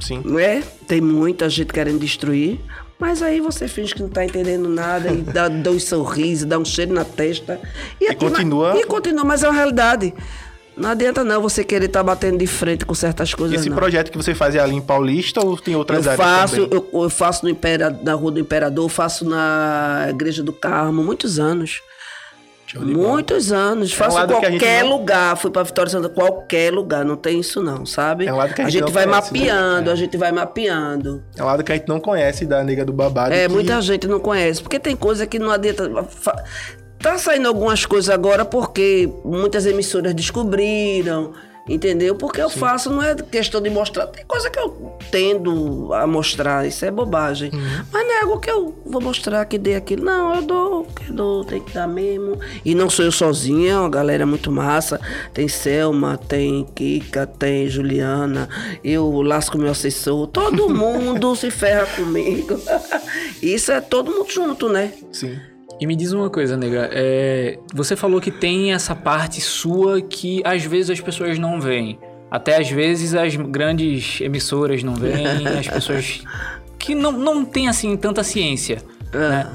[0.00, 0.22] Sim.
[0.24, 0.62] né?
[0.86, 2.58] Tem muita gente querendo destruir.
[2.98, 6.64] Mas aí você finge que não tá entendendo nada e dá dois sorrisos, dá um
[6.64, 7.60] cheiro na testa.
[8.00, 10.14] aqui na- continua- E continua, mas é uma realidade.
[10.78, 13.76] Não adianta não você querer estar batendo de frente com certas E coisas, esse não.
[13.76, 16.88] projeto que você faz é ali em Paulista ou tem outras Eu áreas faço, eu,
[16.92, 21.80] eu faço no Impera, na Rua do Imperador, faço na Igreja do Carmo, muitos anos.
[22.74, 22.84] Bola.
[22.84, 23.94] Muitos anos.
[23.94, 25.34] Faço que a gente qualquer não- lugar.
[25.38, 27.02] Fui pra Vitória Santa, qualquer lugar.
[27.02, 28.26] Não tem isso não, sabe?
[28.26, 29.38] É um lado que a a gente gente vai conhece, né?
[29.40, 31.24] mapeando, a gente vai mapeando.
[31.34, 33.32] É um lado que a gente não conhece da nega do babado.
[33.32, 34.60] É, que- muita gente não conhece.
[34.62, 35.88] Porque tem coisa que não adianta.
[37.00, 41.32] Tá saindo algumas coisas agora porque muitas emissoras descobriram,
[41.68, 42.16] entendeu?
[42.16, 44.06] Porque eu faço, não é questão de mostrar.
[44.08, 47.52] Tem coisa que eu tendo a mostrar, isso é bobagem.
[47.92, 50.04] Mas não é algo que eu vou mostrar que dei aquilo.
[50.04, 52.38] Não, eu dou, que dou, tem que dar mesmo.
[52.64, 55.00] E não sou eu sozinha, é uma galera muito massa.
[55.32, 58.48] Tem Selma, tem Kika, tem Juliana,
[58.82, 60.26] eu lasco meu assessor.
[60.26, 62.58] Todo mundo se ferra comigo.
[63.40, 64.92] Isso é todo mundo junto, né?
[65.12, 65.38] Sim.
[65.80, 66.90] E me diz uma coisa, nega.
[66.92, 71.98] é, você falou que tem essa parte sua que às vezes as pessoas não veem.
[72.30, 76.22] Até às vezes as grandes emissoras não veem, as pessoas
[76.78, 78.82] que não, não têm assim tanta ciência.
[79.12, 79.50] né?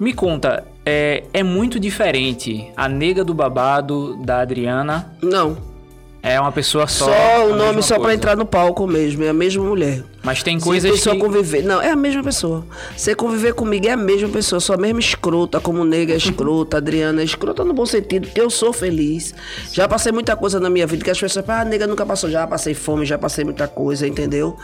[0.00, 5.12] Me conta, é, é muito diferente a nega do babado da Adriana.
[5.22, 5.56] Não.
[6.22, 7.06] É uma pessoa só.
[7.06, 8.16] Só, o nome só pra coisa.
[8.16, 10.02] entrar no palco mesmo, é a mesma mulher.
[10.22, 11.22] Mas tem Se coisas a pessoa que.
[11.22, 11.62] conviver.
[11.62, 12.66] Não, é a mesma pessoa.
[12.96, 16.78] Você conviver comigo é a mesma pessoa, sou a mesma escrota, como nega é escrota,
[16.78, 19.34] Adriana é escrota no bom sentido, porque eu sou feliz.
[19.72, 22.28] Já passei muita coisa na minha vida que as pessoas falam, ah, nega nunca passou.
[22.28, 24.56] Já passei fome, já passei muita coisa, entendeu?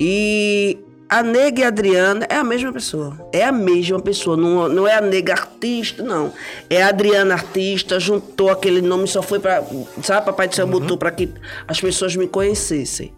[0.00, 0.78] E
[1.18, 3.28] a nega e a Adriana é a mesma pessoa.
[3.32, 4.36] É a mesma pessoa.
[4.36, 6.32] Não, não é a nega artista, não.
[6.70, 9.62] É a Adriana artista, juntou aquele nome, só foi pra.
[10.02, 11.28] Sabe, Papai do Céu botou pra que
[11.68, 13.12] as pessoas me conhecessem.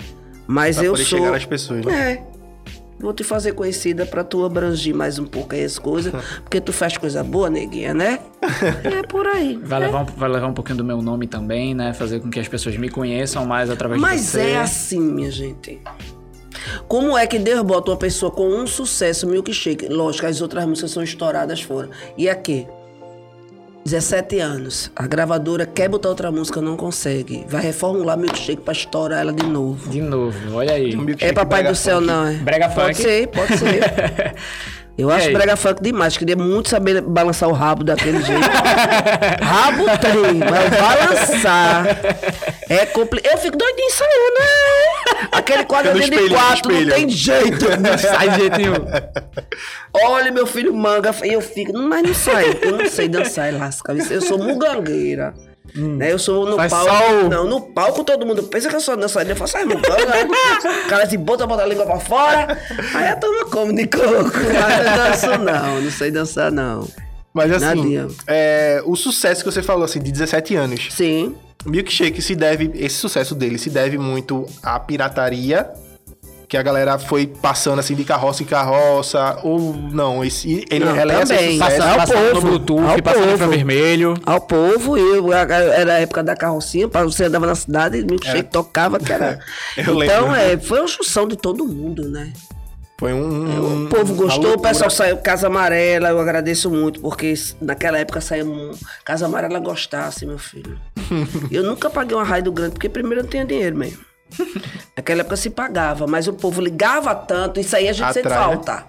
[0.47, 1.19] Mas Pra eu poder sou.
[1.21, 2.13] chegar às pessoas, né?
[2.13, 2.35] É.
[3.01, 6.13] Vou te fazer conhecida pra tu abrangir mais um pouco aí as coisas.
[6.43, 8.19] Porque tu faz coisa boa, neguinha, né?
[8.85, 9.59] É por aí.
[9.63, 11.93] Vai levar, um, vai levar um pouquinho do meu nome também, né?
[11.93, 14.41] Fazer com que as pessoas me conheçam mais através de Mas você.
[14.41, 15.81] é assim, minha gente.
[16.89, 19.87] Como é que Deus bota uma pessoa com um sucesso milkshake?
[19.89, 21.89] Lógico, as outras músicas são estouradas fora.
[22.17, 22.67] E aqui?
[23.85, 24.91] 17 anos.
[24.97, 27.45] A gravadora quer botar outra música, não consegue.
[27.47, 29.91] Vai reformular milkshake pra estourar ela de novo.
[29.91, 30.97] De novo, olha aí.
[30.97, 32.07] Um É Papai do Céu, funk.
[32.07, 32.33] não, é?
[32.33, 33.03] Brega pode funk?
[33.03, 34.35] ser, pode ser.
[34.97, 36.17] Eu acho brega funk demais.
[36.17, 38.43] Queria muito saber balançar o rabo daquele jeito.
[39.43, 41.87] rabo tem, mas balançar
[42.69, 43.33] é complicado.
[43.33, 45.29] Eu fico doidinho ensaiando, né?
[45.33, 47.65] Aquele no de quatro não tem jeito.
[47.81, 48.75] Não Sai de jeito nenhum.
[49.93, 51.13] Olha, meu filho manga.
[51.25, 52.59] E eu fico, mas não sai.
[52.63, 53.93] Eu não sei dançar, lasca.
[53.93, 55.35] Eu sou mugangueira.
[55.75, 56.13] Né?
[56.13, 57.29] Eu sou no Faz palco.
[57.29, 59.33] Não, no palco todo mundo pensa que eu sou dançarina.
[59.33, 60.15] Eu faço, ai, muganga.
[60.15, 62.59] Aí, o cara se bota, bota a língua pra fora.
[62.95, 64.05] Aí a turma come de coco.
[64.05, 66.87] Mas eu danço não, não sei dançar não.
[67.33, 67.97] Mas assim,
[68.29, 70.89] é, o sucesso que você falou, assim, de 17 anos.
[70.93, 71.35] Sim.
[71.67, 75.69] Milkshake se deve, esse sucesso dele se deve muito à pirataria,
[76.55, 80.93] que a galera foi passando assim de carroça em carroça, ou não, esse, ele Não,
[80.93, 81.59] releva também.
[81.59, 81.77] sucesso.
[81.79, 83.51] Passar ao Passando no povo, Bluetooth, ao passando no povo.
[83.51, 84.15] vermelho.
[84.25, 89.01] Ao povo, eu, era a época da carrocinha, você andava na cidade, e milkshake tocava,
[89.01, 89.41] que era.
[89.77, 90.37] Eu então, lembro.
[90.37, 92.33] é, foi uma junção de todo mundo, né?
[92.99, 97.99] Foi um, O povo gostou, o pessoal saiu Casa Amarela, eu agradeço muito, porque naquela
[97.99, 98.71] época saiu um
[99.05, 100.79] Casa Amarela gostasse, meu filho.
[101.51, 103.99] eu nunca paguei uma raio do grande, porque primeiro eu não tinha dinheiro mesmo.
[104.97, 108.39] Naquela época se pagava, mas o povo ligava tanto, isso aí a gente sente Atrai,
[108.39, 108.55] né?
[108.55, 108.87] falta.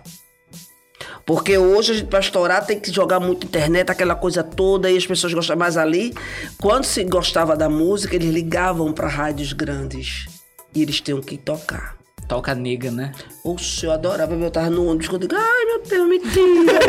[1.25, 4.95] Porque hoje a gente, pra estourar, tem que jogar muito internet, aquela coisa toda, e
[4.95, 6.13] as pessoas gostam mais ali.
[6.62, 10.27] Quando se gostava da música, eles ligavam pra rádios grandes.
[10.73, 11.95] E eles tinham que tocar.
[12.28, 13.12] Toca nega, né?
[13.44, 14.34] Oxe, eu adorava.
[14.34, 16.80] Eu tava no ônibus quando eu digo, ai meu Deus, mentira.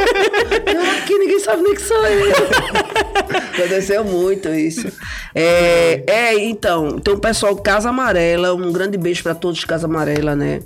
[0.73, 2.33] eu aqui ninguém sabe nem que sou eu.
[3.57, 4.91] Aconteceu muito isso.
[5.35, 9.87] É, é, então, tem o pessoal Casa Amarela, um grande beijo pra todos de Casa
[9.87, 10.61] Amarela, né?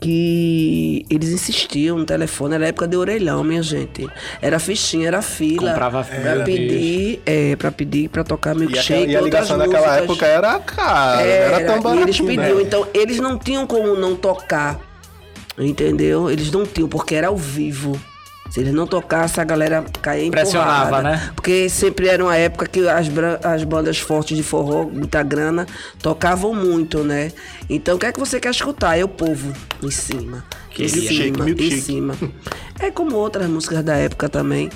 [0.00, 4.08] Que eles insistiam no telefone, era época de orelhão, minha gente.
[4.40, 5.72] Era fichinha, era fila.
[5.72, 9.10] Comprava pra fila, pedir, é, pra pedir, pra tocar E, milkshake.
[9.10, 10.02] e a outras ligação naquela músicas.
[10.04, 12.62] época era cara, era, Era, tão e baratinho, eles pediam, né?
[12.62, 14.80] então eles não tinham como não tocar.
[15.58, 16.30] Entendeu?
[16.30, 18.00] Eles não tinham, porque era ao vivo.
[18.50, 21.30] Se eles não tocassem, a galera caía em Pressionava, né?
[21.36, 23.06] Porque sempre era uma época que as,
[23.44, 25.66] as bandas fortes de forró, muita grana,
[26.02, 27.30] tocavam muito, né?
[27.68, 28.98] Então o que é que você quer escutar?
[28.98, 30.44] É o povo em cima.
[30.76, 31.80] Em Milkshake, cima, em milkshake.
[31.80, 32.14] cima.
[32.80, 34.70] É como outras músicas da época também.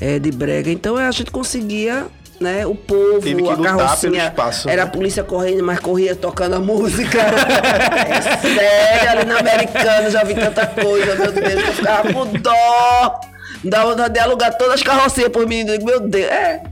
[0.00, 0.70] É, de brega.
[0.70, 2.06] Então a gente conseguia,
[2.40, 2.66] né?
[2.66, 4.24] O povo, Teve que a carrocinha.
[4.26, 4.88] espaço, Era né?
[4.88, 7.18] a polícia correndo, mas corria tocando a música.
[8.08, 13.20] é sério, ali no americano já vi tanta coisa, meu Deus, eu ficava com dó.
[13.64, 15.64] Dava vontade de alugar todas as carrocinhas por mim.
[15.82, 16.62] Meu Deus, é.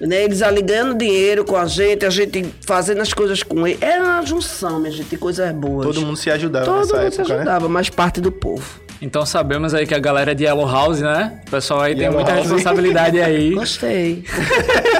[0.00, 3.82] Né, eles ali ganhando dinheiro com a gente, a gente fazendo as coisas com eles.
[3.82, 5.86] Era uma junção, minha gente, de coisas boas.
[5.88, 7.40] Todo mundo se ajudava Todo nessa mundo se época, né?
[7.40, 8.80] ajudava, mas parte do povo.
[9.00, 11.40] Então sabemos aí que a galera é de Yellow House, né?
[11.46, 12.46] O pessoal aí tem Yellow muita House.
[12.46, 13.54] responsabilidade aí.
[13.54, 14.24] Gostei.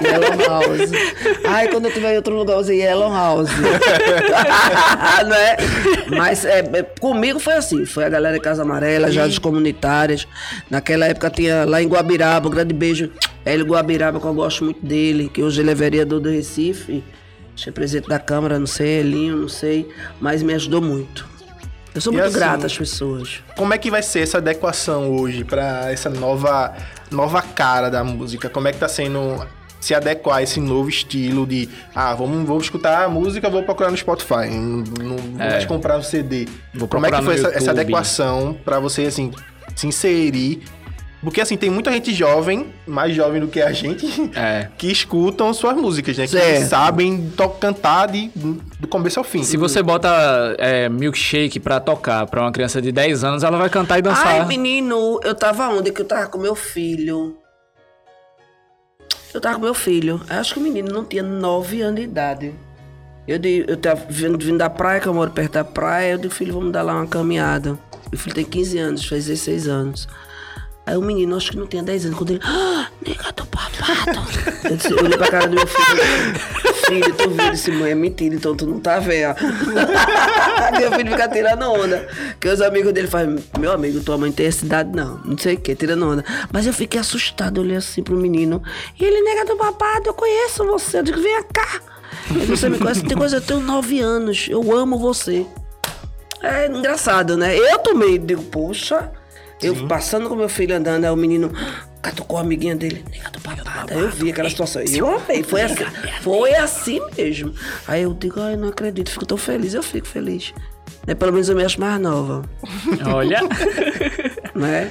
[0.05, 0.91] Yellow House.
[1.45, 3.51] Ai, quando eu tiver em outro lugar, eu usei Yellow House.
[5.27, 5.57] Não é?
[6.17, 7.85] Mas é, é, comigo foi assim.
[7.85, 10.29] Foi a galera de Casa Amarela, Jardim Comunitárias.
[10.71, 13.11] Naquela época tinha lá em Guabiraba, um grande beijo.
[13.45, 17.03] Hélio Guabiraba, que eu gosto muito dele, que hoje ele é vereador do Recife.
[17.53, 19.89] Acho que é presidente da Câmara, não sei, Elinho, não sei.
[20.21, 21.27] Mas me ajudou muito.
[21.94, 23.42] Eu sou E muito assim, grata às pessoas.
[23.57, 26.74] Como é que vai ser essa adequação hoje pra essa nova,
[27.11, 28.48] nova cara da música?
[28.48, 29.44] Como é que tá sendo
[29.81, 33.90] se adequar a esse novo estilo de ah, vamos, vou escutar a música, vou procurar
[33.90, 35.51] no Spotify, não, não vou É.
[35.51, 36.46] mais comprar um CD.
[36.74, 39.31] Vou Como é que foi essa, essa adequação pra você assim
[39.77, 40.62] se inserir?
[41.22, 44.68] Porque assim, tem muita gente jovem, mais jovem do que a gente, É.
[44.78, 46.24] que escutam suas músicas, né?
[46.26, 46.68] Que Certo.
[46.68, 48.28] sabem to- cantar de,
[48.78, 49.42] do começo ao fim.
[49.42, 50.09] Se você bota
[50.59, 54.26] é, milkshake pra tocar pra uma criança de 10 anos, ela vai cantar e dançar.
[54.28, 55.90] Ai, menino, eu tava onde?
[55.90, 57.37] Que eu tava com meu filho.
[59.35, 60.20] Eu tava com meu filho.
[60.31, 62.54] Eu Acho que o menino não tinha nove anos de idade.
[63.26, 66.12] Eu, di- eu tava vindo, vindo da praia, que eu moro perto da praia.
[66.12, 67.78] Eu disse, filho, vamos dar lá uma caminhada.
[68.11, 70.09] Meu filho tem 15 anos, faz 16 anos.
[70.88, 72.40] Aí o menino, acho que não tinha 10 anos, quando ele.
[72.42, 74.27] Ah, nega do papado.
[74.64, 76.03] eu, disse, eu olhei pra cara do meu filho.
[76.64, 77.51] eu Filho, tu viu?
[77.51, 79.35] Disse, mãe, é mentira, então tu não tá vendo.
[80.81, 82.09] meu filho fica tirando onda.
[82.40, 85.20] Que os amigos dele fazem, meu amigo, tua mãe tem essa idade, não.
[85.27, 86.24] Não sei o que, tirando onda.
[86.51, 88.62] Mas eu fiquei assustado, olhei assim pro menino.
[88.98, 91.01] E ele, nega do papado, eu conheço você.
[91.01, 91.83] Eu digo, vem cá.
[92.31, 95.46] Ele, você me conhece, tem coisa, eu tenho 9 anos, eu amo você.
[96.42, 97.55] É engraçado, né?
[97.55, 99.12] Eu tomei, digo, poxa,
[99.62, 101.53] eu passando com meu filho andando, aí o menino
[102.01, 103.92] catucou a amiguinha dele, nega do papado.
[103.92, 104.83] Aí eu vi aquela situação.
[104.85, 105.85] E eu amei, foi assim,
[106.23, 107.55] foi assim mesmo.
[107.87, 110.53] Aí eu digo, ai, não acredito, fico tão feliz, eu fico feliz.
[111.07, 111.14] Né?
[111.14, 112.42] Pelo menos eu me acho mais nova,
[113.07, 113.40] Olha.
[114.55, 114.90] né?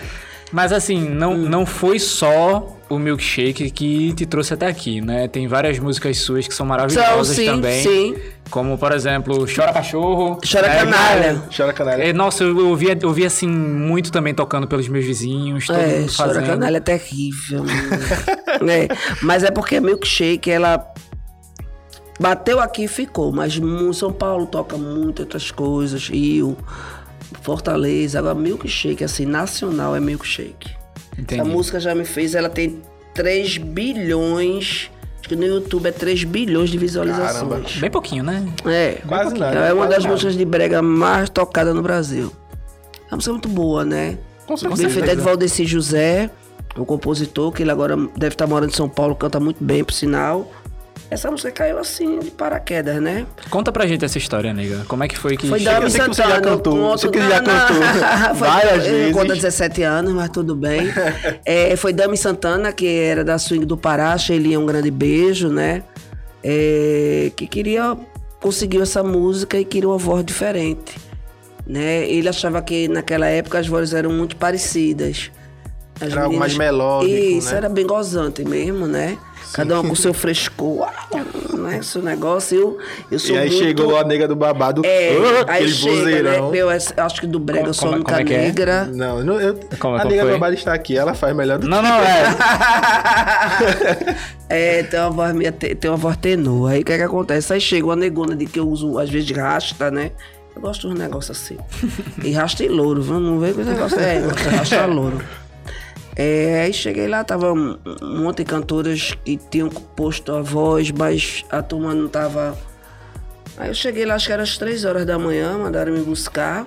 [0.52, 1.50] Mas assim, não, Hum.
[1.50, 5.28] não foi só o milkshake que te trouxe até aqui, né?
[5.28, 7.84] Tem várias músicas suas que são maravilhosas sim, também.
[7.84, 8.16] sim.
[8.50, 10.40] Como, por exemplo, Chora Cachorro.
[10.50, 10.76] Chora né?
[10.80, 11.44] Canalha.
[11.56, 12.04] Chora canalha.
[12.04, 16.00] É, nossa, eu ouvia, eu ouvia assim muito também tocando pelos meus vizinhos, todo É,
[16.00, 16.46] mundo chora fazendo.
[16.48, 17.66] canalha é terrível.
[17.66, 18.88] né?
[19.22, 20.82] Mas é porque a milkshake, ela
[22.22, 23.34] bateu aqui e ficou.
[23.34, 23.60] Mas
[23.94, 26.08] São Paulo toca muito outras coisas.
[26.08, 26.58] Rio,
[27.42, 28.20] Fortaleza.
[28.20, 30.77] Agora, milkshake, assim, nacional é milkshake.
[31.18, 31.42] Entendi.
[31.42, 32.82] A música já me fez, ela tem
[33.14, 34.92] 3 bilhões.
[35.20, 37.78] Acho que no YouTube é 3 bilhões de visualizações.
[37.78, 38.46] Bem pouquinho, né?
[38.66, 39.70] É, Quase bem nada, pouquinho.
[39.70, 40.14] É uma das nada.
[40.14, 42.32] músicas de brega mais tocada no Brasil.
[43.10, 44.18] É uma música muito boa, né?
[44.46, 44.90] Com Bem certeza.
[44.90, 46.30] feita é de Valdeci José,
[46.78, 49.94] o compositor, que ele agora deve estar morando em São Paulo, canta muito bem, por
[49.94, 50.50] sinal.
[51.10, 53.26] Essa música caiu assim, de paraquedas, né?
[53.50, 54.84] Conta pra gente essa história, nega.
[54.90, 56.42] Como é que foi que Foi chegou- Dami que você já Santana.
[56.42, 57.78] cantou, eu outro- ele já cantou
[58.36, 59.14] Foi- várias eu vezes.
[59.14, 60.82] Conta 17 anos, mas tudo bem.
[61.46, 65.84] É, foi Dami Santana, que era da Swing do Pará, Sheilinha, um grande beijo, né?
[66.44, 67.96] É, que queria,
[68.42, 70.96] conseguiu essa música e queria uma voz diferente.
[71.66, 72.08] Né?
[72.10, 75.32] Ele achava que naquela época as vozes eram muito parecidas.
[76.00, 77.58] As Era algo mais melódico, Isso, né?
[77.58, 79.18] era bem gozante mesmo, né?
[79.54, 80.88] Cada um com seu frescor,
[81.58, 81.82] né?
[81.82, 82.58] Seu negócio.
[82.58, 82.78] Eu,
[83.12, 83.64] eu sou E aí muito...
[83.64, 86.52] chegou a nega do babado, É, ah, aí aquele chega, vozeirão.
[86.52, 86.58] né?
[86.58, 88.38] Eu acho que do brega Como- eu sou como- única como é que é?
[88.38, 88.86] negra.
[88.86, 91.64] Não, não, eu, Como- a como nega do babado está aqui, ela faz melhor do
[91.64, 92.24] que Não, não, é.
[94.50, 96.72] É, tem uma voz minha, te- tem uma voz tenor.
[96.72, 97.52] Aí o que é que acontece?
[97.54, 100.12] Aí chega uma negona de que eu uso, às vezes, de rasta, né?
[100.56, 101.58] Eu gosto de um negócio assim.
[102.24, 104.00] E rasta e louro, vem com esse negócio.
[104.00, 104.20] É,
[104.56, 105.22] rasta louro.
[106.20, 111.46] É, aí cheguei lá, tava um, monte de cantoras que tinham posto a voz, mas
[111.52, 112.58] a turma não tava.
[113.56, 116.66] Aí eu cheguei lá, acho que era às três horas da manhã, mandaram me buscar.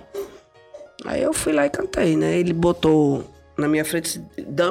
[1.05, 2.39] Aí eu fui lá e cantei, né?
[2.39, 3.25] Ele botou
[3.59, 4.21] na minha frente,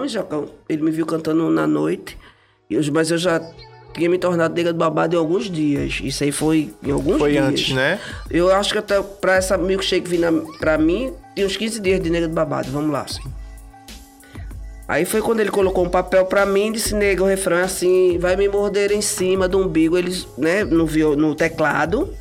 [0.08, 2.18] já, can- ele me viu cantando na noite,
[2.94, 3.42] mas eu já
[3.94, 6.00] tinha me tornado nega do babado em alguns dias.
[6.02, 7.46] Isso aí foi em alguns Foi dias.
[7.46, 8.00] antes, né?
[8.30, 12.02] Eu acho que até pra essa milkshake vir na, pra mim, tem uns 15 dias
[12.02, 13.06] de nega do babado, vamos lá.
[14.90, 17.62] Aí foi quando ele colocou um papel pra mim e disse, nega, o refrão é
[17.62, 22.12] assim, vai me morder em cima do umbigo, eles, né, no, viol- no teclado.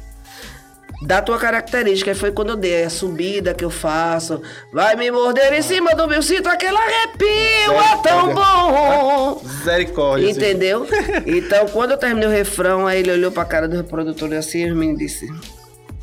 [1.00, 4.42] Da tua característica, aí foi quando eu dei a subida que eu faço.
[4.72, 9.40] Vai me morder em cima do meu cinto, aquele arrepio é tão bom.
[9.44, 10.28] Misericórdia.
[10.28, 10.86] Entendeu?
[11.24, 14.72] Então, quando eu terminei o refrão, aí ele olhou pra cara do reprodutor assim e
[14.72, 15.26] o menino disse.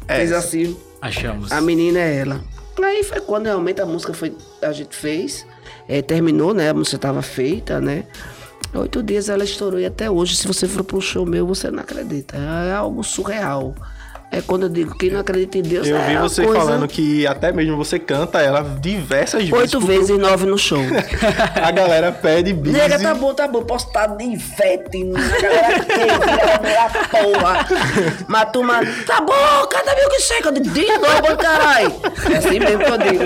[0.08, 0.75] É fez assim.
[1.01, 1.51] Achamos.
[1.51, 2.41] A menina é ela.
[2.82, 5.45] Aí foi quando realmente a música foi, a gente fez.
[5.88, 6.69] É, terminou, né?
[6.69, 8.06] A música estava feita, né?
[8.74, 11.80] Oito dias ela estourou e até hoje, se você for pro show meu, você não
[11.82, 12.36] acredita.
[12.38, 13.74] É algo surreal.
[14.36, 16.88] É quando eu digo, quem não acredita em Deus Eu é vi você coisa- falando
[16.89, 19.54] que até mesmo você canta ela diversas vezes.
[19.54, 20.82] Oito vezes e nove no show.
[21.63, 22.74] A galera pede bis.
[22.74, 23.63] Nega, tá bom, tá bom.
[23.63, 27.67] Posso estar de Ivete, a galera quer, a porra.
[28.28, 30.52] Mas tu, mano, tá bom, cada mil que chega.
[30.52, 31.93] De novo, caralho.
[32.34, 33.24] É assim mesmo que eu digo.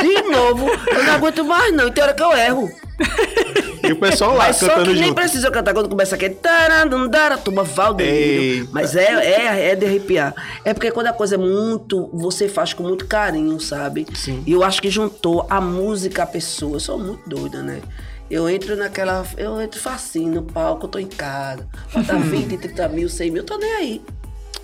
[0.00, 1.88] De novo, eu não aguento mais, não.
[1.88, 2.70] E tem hora que eu erro.
[3.82, 5.14] E o pessoal lá Mas só cantando que nem junto.
[5.16, 6.36] precisa eu cantar quando começa aquele
[7.64, 8.14] Valdeiro.
[8.14, 8.68] Eita.
[8.72, 10.34] Mas é, é, é de arrepiar.
[10.64, 12.08] É porque quando a coisa é muito.
[12.12, 14.06] Você faz com muito carinho, sabe?
[14.14, 14.42] Sim.
[14.46, 16.76] E eu acho que juntou a música à pessoa.
[16.76, 17.80] Eu sou muito doida, né?
[18.30, 19.26] Eu entro naquela.
[19.36, 21.66] Eu entro facinho no palco, eu tô em casa.
[21.92, 24.02] Bota 20, 30 mil, 100 mil, eu tô nem aí.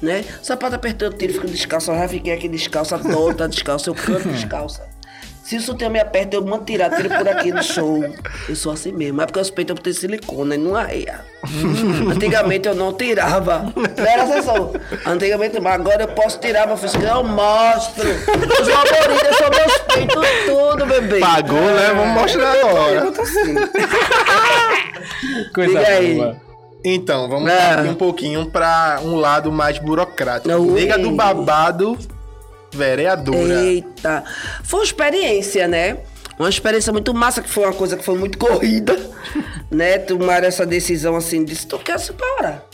[0.00, 0.24] Né?
[0.42, 1.90] Sapato apertando o tiro, fico descalço.
[1.90, 3.90] Eu já fiquei aqui descalça, toda descalça.
[3.90, 4.87] Eu canto descalça.
[5.48, 8.04] Se o sutiã me aperta, eu mando tirar tiro por aqui no show.
[8.46, 9.22] Eu sou assim mesmo.
[9.22, 11.20] É porque os peitos eu botei silicone, não arreia.
[12.14, 13.72] Antigamente eu não tirava.
[13.74, 14.74] Não era sessão.
[15.06, 17.02] Antigamente, mas agora eu posso tirar, meu filho.
[17.02, 18.06] Eu mostro.
[18.10, 21.20] Os favoritos são meus peitos tudo, bebê.
[21.20, 21.92] Pagou, né?
[21.96, 23.12] Vamos mostrar agora.
[25.54, 26.36] Coisa Diga aí.
[26.84, 27.56] Então, vamos Ah.
[27.74, 30.54] partir um pouquinho pra um lado mais burocrático.
[30.54, 30.78] Ui.
[30.78, 31.96] Nega do babado,
[32.72, 33.60] vereadora.
[33.64, 34.24] Eita.
[34.62, 35.98] Foi uma experiência, né?
[36.38, 38.96] Uma experiência muito massa, que foi uma coisa que foi muito corrida,
[39.70, 39.98] né?
[39.98, 42.64] Tomar essa decisão assim, disse, tu quer se parar,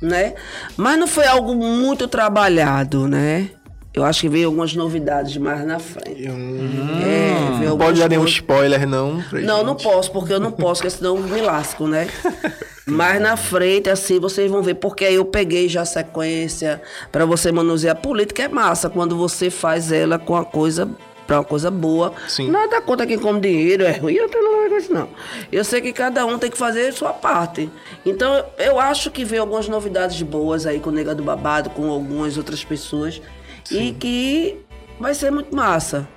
[0.00, 0.34] né?
[0.76, 3.50] Mas não foi algo muito trabalhado, né?
[3.92, 6.28] Eu acho que veio algumas novidades mais na frente.
[6.28, 9.14] Não, É, veio não pode dar nenhum spoiler, não.
[9.32, 9.82] Não, não gente.
[9.82, 12.06] posso, porque eu não posso, porque senão eu me lasco, né?
[12.86, 16.80] Mas na frente, assim, vocês vão ver, porque aí eu peguei já a sequência
[17.12, 17.96] pra você manusear.
[17.96, 20.88] A política é massa quando você faz ela com a coisa.
[21.26, 22.12] Pra uma coisa boa.
[22.26, 22.50] Sim.
[22.50, 25.08] Nada contra quem come dinheiro, é ruim, eu não tenho nada com isso, não.
[25.52, 27.70] Eu sei que cada um tem que fazer a sua parte.
[28.04, 31.88] Então, eu- acho que veio algumas novidades boas aí com o Nega do Babado, com
[31.88, 33.22] algumas outras pessoas.
[33.70, 34.56] E que
[34.98, 36.08] vai ser muito massa.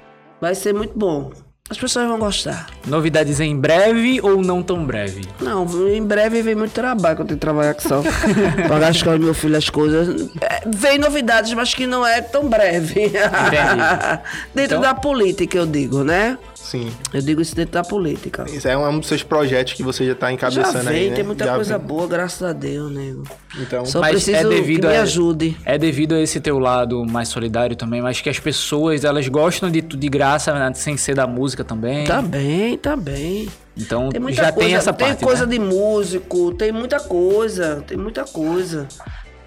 [0.41, 1.31] Vai ser muito bom.
[1.69, 2.67] As pessoas vão gostar.
[2.85, 5.21] Novidades em breve ou não tão breve?
[5.39, 8.03] Não, em breve vem muito trabalho que eu tenho que trabalhar com só.
[8.67, 10.29] Pagar as escola do meu filho as coisas.
[10.41, 12.93] É, vem novidades, mas que não é tão breve.
[14.53, 16.37] dentro Então- da política, eu digo, né?
[16.63, 16.91] Sim.
[17.13, 18.45] Eu digo isso dentro da política.
[18.49, 21.15] Isso é um dos seus projetos que você já tá Já encabeçando vem, aí, né?
[21.17, 21.87] tem muita Já coisa vem.
[21.87, 23.23] boa, graças a Deus, nego.
[23.59, 25.57] Então, Só Mas preciso é devido que me a- ajude.
[25.65, 29.69] É devido a esse teu lado mais solidário também, mas que as pessoas, elas gostam
[29.69, 32.05] de tudo de graça, né, sem ser da música também.
[32.05, 33.49] Tá bem, tá bem.
[33.77, 35.51] Então Tem muita já coisa, tem essa tem parte, coisa né?
[35.51, 38.87] de músico, tem muita coisa, tem muita coisa.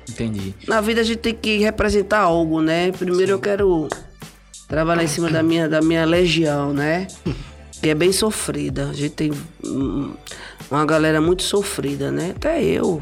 [0.09, 0.55] Entendi.
[0.68, 2.92] Na vida a gente tem que representar algo, né?
[2.92, 3.88] Primeiro eu quero
[4.68, 7.07] trabalhar em cima da minha, da minha legião, né?
[7.81, 8.90] Que é bem sofrida.
[8.90, 9.33] A gente tem
[9.64, 10.14] hum,
[10.70, 12.33] uma galera muito sofrida, né?
[12.37, 13.00] Até eu.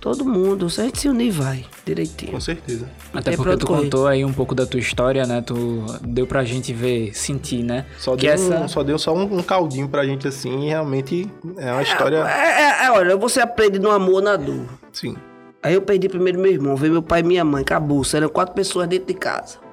[0.00, 0.70] Todo mundo.
[0.70, 2.32] Se a gente se unir, vai direitinho.
[2.32, 2.88] com certeza.
[3.12, 3.82] Até porque tu correr.
[3.84, 5.40] contou aí um pouco da tua história, né?
[5.40, 5.54] Tu
[6.02, 7.84] deu pra gente ver, sentir, né?
[7.98, 10.68] Só que deu, essa um, só deu só um, um caldinho pra gente assim, e
[10.68, 12.18] realmente é uma história.
[12.28, 14.66] É, é, é, olha, você aprende no amor, na dor.
[14.92, 15.16] Sim.
[15.62, 18.02] Aí eu perdi primeiro meu irmão, veio meu pai e minha mãe, acabou.
[18.14, 19.67] Eram quatro pessoas dentro de casa.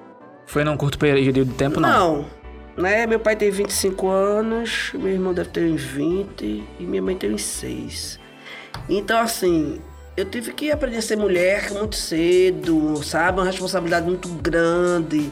[0.45, 1.89] Foi num curto período de tempo, não?
[2.17, 2.83] Não.
[2.83, 3.07] Né?
[3.07, 7.33] Meu pai tem 25 anos, meu irmão deve ter uns 20 e minha mãe tem
[7.33, 8.19] uns 6.
[8.89, 9.79] Então, assim,
[10.17, 13.39] eu tive que aprender a ser mulher muito cedo, sabe?
[13.39, 15.31] Uma responsabilidade muito grande.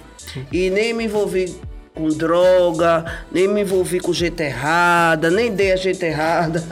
[0.52, 1.54] E nem me envolvi
[1.94, 6.64] com droga, nem me envolvi com gente errada, nem dei a gente errada.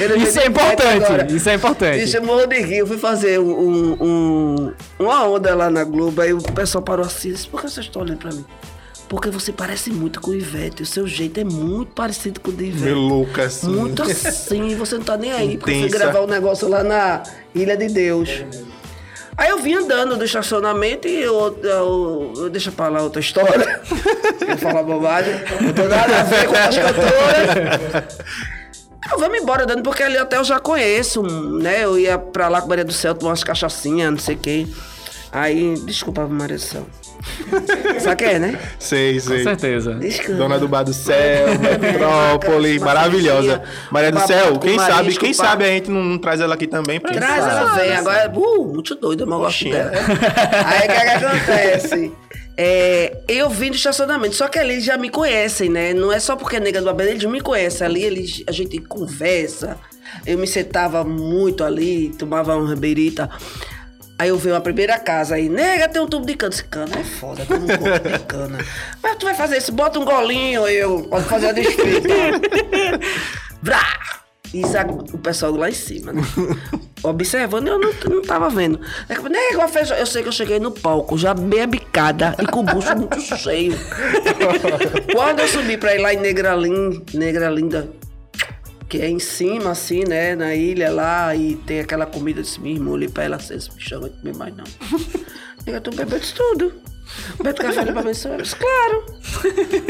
[0.00, 1.32] Eu não Isso é importante, agora.
[1.32, 2.14] isso é importante.
[2.14, 2.78] Eu morro de rir.
[2.78, 7.32] Eu fui fazer um, um- uma onda lá na Globo, aí o pessoal parou assim,
[7.32, 8.44] disse, por que vocês estão olhando pra mim?
[9.08, 12.54] Porque você parece muito com o Ivete, o seu jeito é muito parecido com o
[12.54, 12.84] de Ivete.
[12.84, 13.68] Meio louca assim.
[13.68, 16.04] Muito assim, você não tá nem aí, porque eu fui Intensa.
[16.04, 17.22] gravar um negócio lá na
[17.54, 18.42] Ilha de Deus.
[19.36, 23.80] Aí eu vim andando do estacionamento e eu, eu, eu deixa pra lá outra história.
[24.46, 25.34] eu falar bobagem.
[25.60, 28.04] Não tem nada a ver com as cantoras.
[29.10, 31.84] Eu vamos embora dando, porque ali até eu já conheço, né?
[31.84, 34.66] Eu ia pra lá com Maria do Céu tomar umas cachaçinhas, não sei o quê.
[35.30, 36.86] Aí, desculpa, Maria do Céu.
[38.00, 38.58] Sabe quem é, né?
[38.78, 39.42] Sei, Com sei.
[39.42, 39.94] certeza.
[39.94, 40.34] Desculpa.
[40.34, 41.46] Dona do Bar do Céu,
[41.80, 43.62] Metrópole, maravilhosa.
[43.90, 45.44] Maria do um Céu, quem com sabe, marisco, quem pá.
[45.44, 48.64] sabe a gente não, não traz ela aqui também pra Traz ela vem, agora, uh,
[48.72, 49.92] muito doida, mas eu gosto dela.
[50.66, 52.12] Aí o que, que acontece?
[52.56, 55.92] É, eu vim do estacionamento, só que ali eles já me conhecem, né?
[55.92, 57.84] Não é só porque é nega do Abel, eles me conhecem.
[57.84, 59.76] Ali eles, a gente conversa.
[60.24, 63.28] Eu me sentava muito ali, tomava uma beirita.
[64.24, 66.50] Aí eu vi uma primeira casa aí, nega, tem um tubo de cana.
[66.54, 68.58] Esse cana é foda, tem um gosto de cana.
[69.02, 72.08] Mas tu vai fazer isso, bota um golinho, eu, pode fazer a desfeita.
[73.62, 73.84] Vrá!
[74.54, 74.82] Isso a-
[75.12, 76.22] o pessoal lá em cima, né?
[77.02, 78.80] Observando, eu não, não tava vendo.
[79.10, 82.46] Eu, "Nego, a festa-" eu sei que eu cheguei no palco, já bem bicada e
[82.46, 83.76] com o bucho muito cheio.
[85.12, 87.88] Quando eu subi pra ir lá em Negra Linda, Negra Linda,
[88.94, 92.60] que é em cima, assim, né, na ilha lá, e tem aquela comida, eu disse,
[92.60, 94.62] minha irmã, olhei pra ela assim, esse bichão vai comer mais não.
[95.66, 96.72] Nega, tu bebeu de tudo.
[97.42, 99.04] Beto café pra mim, eu disse, claro.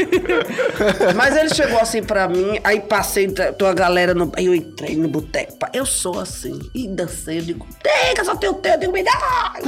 [1.15, 5.07] Mas ele chegou assim pra mim, aí passei, tua galera, no, aí eu entrei no
[5.07, 8.91] boteco, eu sou assim, e dancei, eu digo, Nega, só tem o teu, eu digo,
[8.91, 9.53] me dá.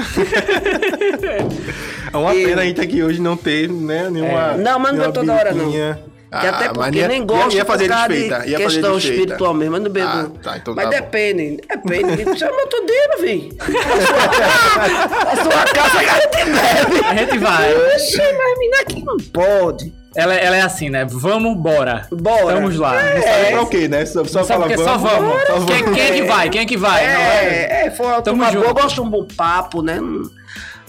[2.11, 4.53] É uma Eu- pena a gente aqui hoje não ter, né, nenhuma.
[4.53, 4.57] É.
[4.57, 6.16] Não, mas não nenhuma bebo toda hora, não.
[6.31, 6.39] Bebidinha.
[6.41, 8.39] Que até Ah, porque ia- nem ia- gosto Ia fazer desfeita.
[8.39, 9.19] de Ia fazer questão desfeita.
[9.21, 10.07] espiritual mesmo, mas não bebo.
[10.07, 10.97] Ah, tá, então mas tá bom.
[10.97, 12.23] depende, depende.
[12.39, 13.57] Chama outro dia, meu filho.
[13.61, 17.05] A sua casa que a gente bebe.
[17.05, 17.73] A gente vai.
[17.95, 19.93] Oxi, mas menina aqui não pode.
[20.15, 21.05] Ela, ela é assim, né?
[21.07, 22.07] Vamos, bora.
[22.11, 22.55] Bora.
[22.55, 22.93] Vamos lá.
[22.93, 24.03] Não sabe pra o quê, né?
[24.05, 24.67] Só, só fala?
[24.75, 25.41] Só vamos.
[25.45, 25.65] só vamos.
[25.75, 26.49] Quem, quem é que vai?
[26.49, 27.03] Quem é que vai?
[27.05, 28.21] Não, É, é, foi uma
[28.51, 29.99] boa, eu gosto de um bom papo, né?
[30.01, 30.27] Hum.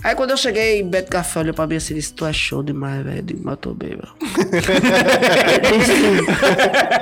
[0.03, 2.63] Aí quando eu cheguei, Beto Café olhou pra mim assim e disse, tu é show
[2.63, 3.23] demais, velho.
[3.23, 3.99] Digo, mas tô bem,
[5.79, 6.25] disse,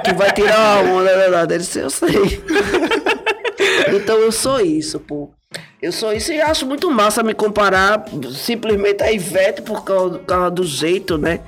[0.05, 1.55] Tu vai tirar uma onda, é verdade.
[1.55, 2.43] Ele disse, eu sei.
[3.95, 5.31] então eu sou isso, pô.
[5.81, 10.25] Eu sou isso e acho muito massa me comparar simplesmente a Ivete por causa, por
[10.25, 11.41] causa do jeito, né?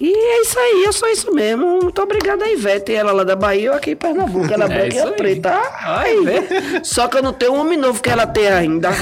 [0.00, 1.80] E é isso aí, eu sou isso mesmo.
[1.82, 4.94] Muito obrigada a Ivete, ela lá da Bahia, eu aqui em Pernambuco, ela É branca
[4.94, 5.16] e isso a aí.
[5.16, 5.50] preta.
[5.82, 8.90] Ai, Ai, só que eu não tenho um homem novo que ela tem ainda.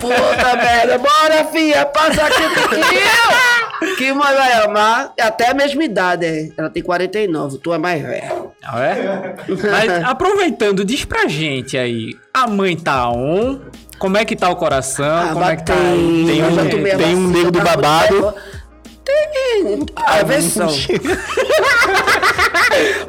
[0.00, 2.42] Puta merda, bora, filha, passa aqui
[3.96, 5.12] Que mãe vai amar.
[5.16, 6.48] É Até a mesma idade, é.
[6.56, 8.52] Ela tem 49, tu é mais velho.
[8.62, 9.34] Não é?
[9.48, 12.16] Mas aproveitando, diz pra gente aí.
[12.34, 13.60] A mãe tá on?
[13.98, 15.32] Como é que tá o coração?
[15.32, 15.74] Como é que tá?
[15.74, 18.34] tem, tem um- a tem um nego do babado.
[19.04, 19.86] Tem.
[19.96, 20.68] A versão.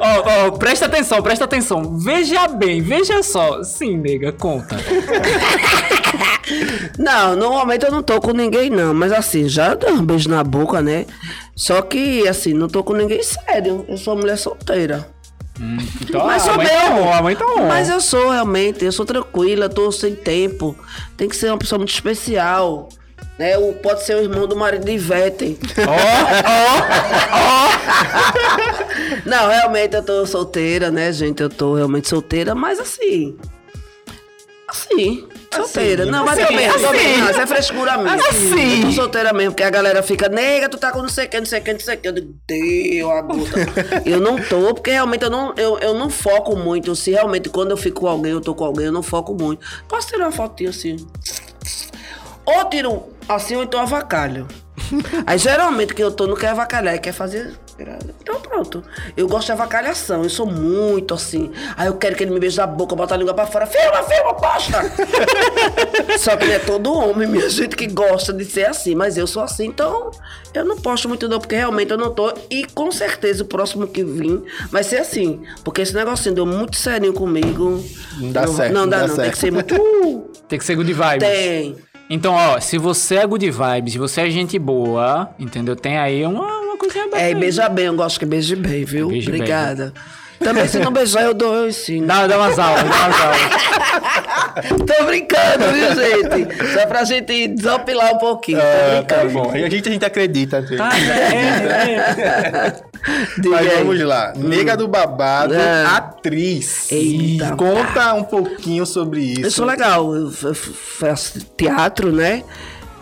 [0.00, 1.98] Ó, ó, presta atenção, presta atenção.
[1.98, 3.62] Veja bem, veja só.
[3.62, 4.76] Sim, nega, conta.
[6.98, 8.92] Não, normalmente eu não tô com ninguém, não.
[8.92, 11.06] Mas assim, já dei um beijo na boca, né?
[11.54, 13.84] Só que, assim, não tô com ninguém sério.
[13.88, 15.06] Eu sou mulher solteira.
[16.00, 16.90] Então, Mas a sou tá tá.
[17.68, 20.74] Mas eu sou realmente, eu sou tranquila, tô sem tempo.
[21.16, 22.88] Tem que ser uma pessoa muito especial.
[23.38, 23.58] Né?
[23.58, 25.58] O, pode ser o irmão do marido de Ivete.
[29.26, 31.42] Não, realmente eu tô solteira, né, gente?
[31.42, 33.36] Eu tô realmente solteira, mas assim.
[34.66, 35.28] Assim.
[35.52, 36.06] Solteira.
[36.06, 37.16] não, mas assim, assim.
[37.18, 38.14] não, isso é frescura minha.
[38.14, 38.78] Assim.
[38.78, 41.28] Eu tô solteira mesmo, porque a galera fica, nega, tu tá com não sei o
[41.28, 42.08] que, não sei o que, não sei o que.
[42.08, 43.56] Eu digo, deu a gota.
[44.06, 46.94] eu não tô, porque realmente eu não, eu, eu não foco muito.
[46.94, 49.66] Se realmente quando eu fico com alguém, eu tô com alguém, eu não foco muito.
[49.88, 50.96] Posso tirar uma fotinha assim?
[52.46, 54.46] Ou tiro assim, ou então avacalho.
[55.26, 57.54] Aí geralmente que eu tô não quer avacalhar, quer fazer.
[58.20, 58.82] Então pronto.
[59.16, 61.50] Eu gosto de avacalhação, eu sou muito assim.
[61.76, 63.66] Aí eu quero que ele me beije na boca, bota a língua pra fora.
[63.66, 64.80] Filma, filma, posta!
[66.18, 68.94] Só que não é todo homem, minha gente, que gosta de ser assim.
[68.94, 70.10] Mas eu sou assim, então
[70.52, 72.32] eu não posto muito não, porque realmente eu não tô.
[72.50, 75.40] E com certeza o próximo que vir vai ser assim.
[75.64, 77.82] Porque esse negocinho deu muito serinho comigo.
[78.18, 79.16] Não dá certo, Não não dá, dá não.
[79.16, 79.32] Tem certo.
[79.32, 79.74] que ser muito.
[79.76, 81.18] uh, Tem que ser good vibes.
[81.28, 81.76] tem.
[82.12, 85.76] Então, ó, se você é good vibes, se você é gente boa, entendeu?
[85.76, 87.22] Tem aí uma, uma coisinha bacana.
[87.22, 89.08] É, e beija bem, eu gosto que beije bem, viu?
[89.08, 89.40] Beije bem.
[89.40, 89.92] Obrigada.
[90.38, 92.06] Também se não beijar, eu dou, eu ensino.
[92.06, 93.40] Dá, dá umas aulas, dá umas aulas.
[94.98, 96.72] Tô brincando, viu, gente?
[96.72, 98.58] Só pra gente desopilar um pouquinho.
[98.58, 99.54] Tô Ah, tá bom.
[99.54, 100.62] E a gente, a gente acredita.
[100.62, 100.78] gente.
[100.78, 102.76] Tá, é, é.
[103.50, 103.76] Mas aí.
[103.84, 104.32] vamos lá.
[104.34, 105.84] Nega do babado, É.
[105.84, 106.90] atriz.
[106.90, 107.54] Eita.
[107.56, 109.42] Conta um pouquinho sobre isso.
[109.44, 112.42] Eu sou legal, eu faço teatro, né?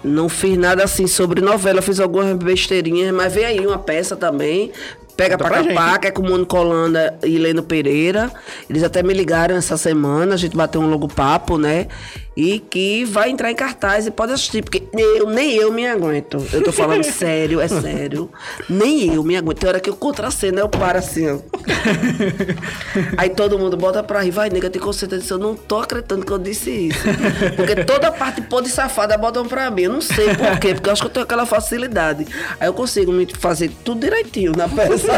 [0.02, 4.72] Não fiz nada assim sobre novela, fiz algumas besteirinhas, mas veio aí uma peça também.
[5.16, 8.30] Pega Conta pra capar, que é com o Mônico Holanda e Leno Pereira.
[8.70, 11.88] Eles até me ligaram essa semana, a gente bateu um logo papo, né?
[12.40, 16.46] E que vai entrar em cartaz e pode assistir, porque eu, nem eu me aguento.
[16.52, 18.30] Eu tô falando sério, é sério.
[18.70, 19.58] Nem eu me aguento.
[19.58, 21.38] Tem hora que eu contraceno, eu paro assim, ó.
[23.18, 25.34] Aí todo mundo bota pra rir, vai, nega, tem consciência disso.
[25.34, 27.00] Eu não tô acreditando que eu disse isso.
[27.56, 29.82] Porque toda parte podre safada botam pra mim.
[29.82, 32.24] Eu não sei por quê, porque eu acho que eu tenho aquela facilidade.
[32.60, 35.08] Aí eu consigo me fazer tudo direitinho na peça.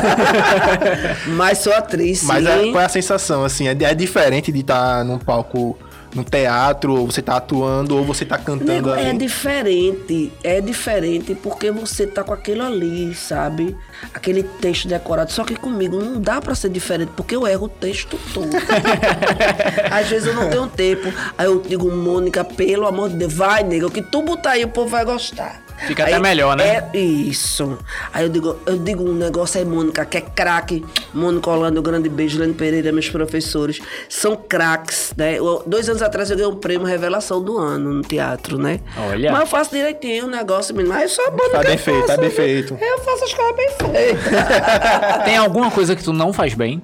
[1.36, 2.68] Mas sou atriz, Mas sim.
[2.68, 3.68] é- qual é a sensação, assim?
[3.68, 5.76] É, é diferente de estar num palco,
[6.14, 11.34] num teatro, ou você tá atuando, ou você tá cantando Nego, é diferente, é diferente
[11.34, 13.76] porque você tá com aquilo ali, sabe?
[14.12, 15.30] Aquele texto decorado.
[15.32, 18.50] Só que comigo não dá pra ser diferente, porque eu erro o texto todo.
[19.90, 21.12] Às vezes eu não tenho tempo.
[21.36, 24.64] Aí eu digo, Mônica, pelo amor de Deus, vai, nega, o que tu botar aí
[24.64, 25.62] o povo vai gostar.
[25.86, 26.88] Fica até Aí, melhor, né?
[26.92, 27.78] É isso.
[28.12, 30.84] Aí eu digo, eu digo um negócio aí, Mônica, que é craque.
[31.14, 33.80] Mônica Holanda, um grande beijo, Lene Pereira, meus professores.
[34.08, 35.38] São craques, né?
[35.38, 38.80] Eu- dois anos atrás eu ganhei um prêmio Revelação do Ano no teatro, né?
[39.08, 39.32] Olha.
[39.32, 40.94] Mas eu faço direitinho o negócio, menino.
[40.94, 42.34] Mas eu sou boa Tá bem eu feito, tá faço, bem né?
[42.34, 42.78] feito.
[42.80, 44.24] Eu faço as coisas bem feitas.
[45.24, 46.82] Tem alguma coisa que tu não faz bem?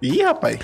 [0.00, 0.58] Ih, rapaz.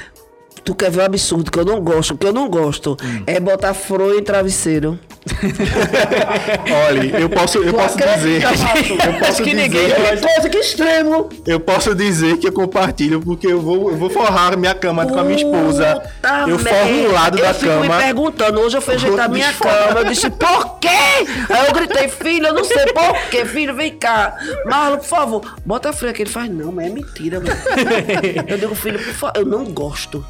[0.65, 2.15] Tu quer ver o absurdo que eu não gosto?
[2.15, 3.23] O que eu não gosto Hum.
[3.27, 4.99] é botar fronha em travesseiro.
[6.89, 8.43] Olha, eu posso, eu Tu posso dizer.
[8.43, 9.55] Eu posso que dizer.
[9.55, 11.29] ninguém Que coisa, que extremo!
[11.47, 15.19] Eu posso dizer que eu compartilho porque eu vou, eu vou forrar minha cama com
[15.19, 16.03] a minha esposa.
[16.23, 17.97] Puta eu forro um lado eu da fico cama.
[17.97, 19.89] me perguntando, hoje eu fui ajeitar minha fora.
[19.89, 20.89] cama, eu disse, por quê?
[20.89, 24.37] Aí eu gritei, filho, eu não sei por quê, filho, vem cá.
[24.67, 26.23] Marlon, por favor, bota a aqui.
[26.23, 27.57] Ele faz, não, mas é mentira, mano.
[28.47, 30.25] eu digo, filho, por favor, eu não gosto.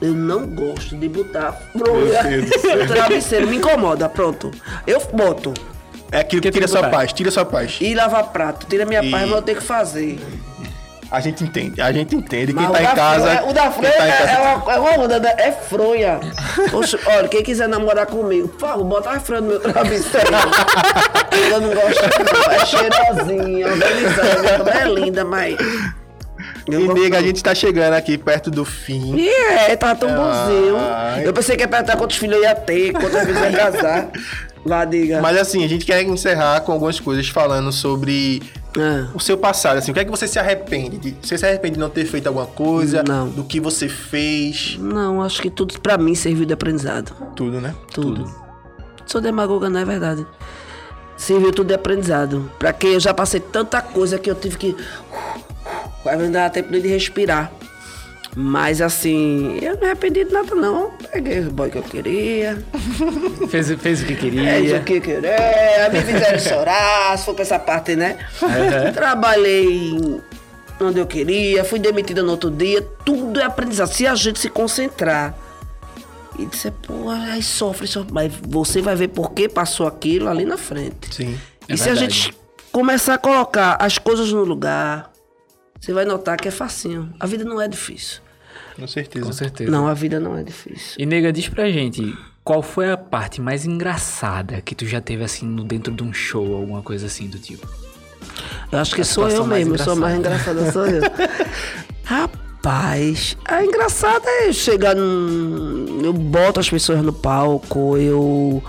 [0.00, 2.20] Eu não gosto de botar fronha
[2.86, 4.50] travesseiro, me incomoda, pronto.
[4.86, 5.54] Eu boto.
[6.12, 6.96] É aquilo que Que tira sua botar?
[6.96, 7.78] paz, tira sua paz.
[7.80, 10.18] E lavar prato, tira minha E- paz, mas eu tenho que fazer.
[11.10, 12.52] A gente entende, a gente entende.
[12.52, 13.22] Quem Mas tá o em da casa.
[13.36, 15.52] fronha- o da quem fronha tá em casa- é, é uma, é uma onda, é
[15.52, 16.20] fronha.
[16.72, 20.26] Oxe, olha, quem quiser namorar comigo, por favor, bota a fronha no meu travesseiro.
[21.52, 22.52] eu não gosto, não.
[22.52, 25.56] É cheirosinha, organizada, é linda, mas.
[26.68, 29.14] Eu E nega, a gente tá chegando aqui perto do fim.
[29.16, 30.76] E é, tava tão bonzinho.
[31.24, 34.08] Eu pensei que ia perguntar quantos filhos eu ia ter, quantas vezes eu ia casar.
[34.66, 35.20] Lá, diga.
[35.22, 38.42] Mas assim, a gente quer encerrar com algumas coisas falando sobre
[38.76, 39.06] Ah.
[39.14, 39.76] o seu passado.
[39.78, 40.98] Assim, o que é que você se arrepende?
[40.98, 43.00] De, você se arrepende de não ter feito alguma coisa?
[43.06, 43.28] Não.
[43.28, 44.76] Do que você fez?
[44.80, 47.12] Não, acho que tudo pra mim serviu de aprendizado.
[47.36, 47.72] Tudo, né?
[47.94, 48.28] Tudo.
[49.06, 50.26] Sou demagoga, não é verdade.
[51.16, 52.50] Serviu tudo de aprendizado.
[52.58, 54.76] Pra que eu já passei tanta coisa que eu tive que.
[56.06, 57.50] Vai me dar tempo de respirar.
[58.38, 60.90] Mas assim, eu não me arrependi de nada, não.
[61.10, 62.62] Peguei o boy que eu queria.
[63.48, 64.80] Fez, fez o que É isso queria.
[64.80, 65.88] que queria.
[65.90, 68.18] Me fizeram chorar, se for pra essa parte, né?
[68.92, 70.20] Trabalhei
[70.78, 72.82] onde eu queria, fui demitida no outro dia.
[73.04, 73.88] Tudo é aprendizado.
[73.88, 75.34] Se a gente se concentrar
[76.38, 78.12] e disser, pô, aí sofre, sofre.
[78.12, 81.14] Mas você vai ver por que passou aquilo ali na frente.
[81.14, 81.38] Sim.
[81.68, 82.12] É e se a verdade.
[82.14, 82.34] gente
[82.70, 85.10] começar a colocar as coisas no lugar,
[85.80, 87.12] você vai notar que é facinho.
[87.18, 88.20] A vida não é difícil.
[88.78, 89.24] Com certeza.
[89.24, 89.70] Com certeza.
[89.70, 90.96] Não, a vida não é difícil.
[90.98, 95.24] E nega, diz pra gente, qual foi a parte mais engraçada que tu já teve
[95.24, 97.66] assim no dentro de um show, alguma coisa assim do tipo?
[98.70, 101.02] Eu acho que A sou eu mesmo, eu sou a mais engraçada, sou eu.
[102.04, 106.02] Rapaz, a engraçada é chegar num.
[106.04, 108.62] Eu boto as pessoas no palco, eu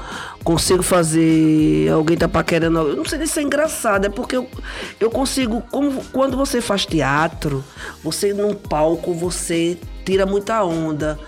[0.47, 1.91] consigo fazer.
[1.91, 2.79] Alguém tá paquerando.
[2.79, 4.47] Eu não sei nem se é engraçado, é porque eu,
[4.97, 5.61] eu consigo.
[5.69, 7.61] Como, quando você faz teatro,
[8.01, 11.19] você num palco, você tira muita onda.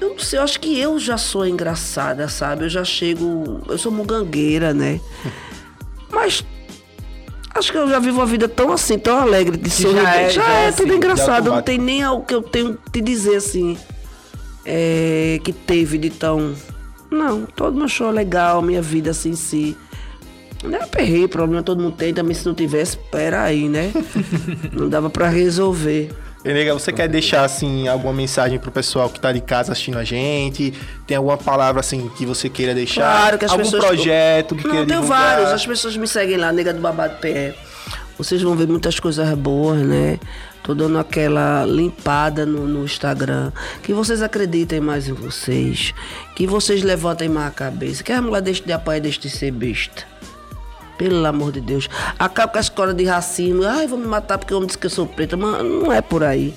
[0.00, 2.64] Eu não sei, eu acho que eu já sou engraçada, sabe?
[2.64, 3.60] Eu já chego.
[3.68, 5.00] Eu sou mugangueira, né?
[6.08, 6.44] Mas
[7.54, 10.00] Acho que eu já vivo uma vida tão assim, tão alegre de sorrir.
[10.00, 11.50] já é- já já é, é tudo assim, engraçado.
[11.50, 13.76] Não tem nem algo que eu tenho que te dizer assim.
[14.64, 16.54] é, que teve de tão.
[17.12, 19.76] Não, todo meu show é legal, minha vida assim em si.
[20.64, 23.92] Não é perrei, problema todo mundo tem, também se não tivesse, pera aí, né?
[24.72, 26.10] não dava pra resolver.
[26.44, 29.98] E, nega, você quer deixar, assim, alguma mensagem pro pessoal que tá de casa assistindo
[29.98, 30.72] a gente?
[31.06, 33.02] Tem alguma palavra, assim, que você queira deixar?
[33.02, 33.84] Claro que as Algum pessoas.
[33.84, 35.36] projeto que Não, queira tem divulgar?
[35.36, 35.50] vários.
[35.52, 37.56] As pessoas me seguem lá, Nega do Babado PR.
[38.18, 40.18] Vocês vão ver muitas coisas boas, né?
[40.62, 43.50] Tô dando aquela limpada no, no Instagram.
[43.82, 45.92] Que vocês acreditem mais em vocês.
[46.36, 48.04] Que vocês levantem mais a cabeça.
[48.04, 50.04] Que as mulheres deixem de apanhar e deixem de ser besta.
[50.96, 51.88] Pelo amor de Deus.
[52.16, 53.64] Acaba com a escola de racismo.
[53.64, 55.36] Ai, vou me matar porque o homem disse que eu sou preta.
[55.36, 56.54] Mas não é por aí.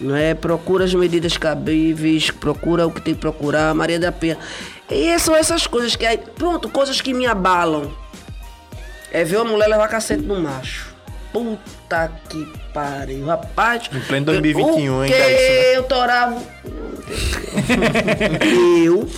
[0.00, 0.34] Não é?
[0.34, 4.36] Procura as medidas cabíveis, procura o que tem que procurar, Maria da Penha.
[4.90, 6.18] E são essas coisas que aí.
[6.18, 7.90] Pronto, coisas que me abalam.
[9.10, 10.93] É ver uma mulher levar cacete no macho.
[11.34, 13.26] Puta que pariu.
[13.26, 13.90] Rapaz.
[13.92, 15.76] Em pleno 2021 o ainda que é isso, né?
[15.76, 16.42] eu torava.
[18.84, 19.08] eu.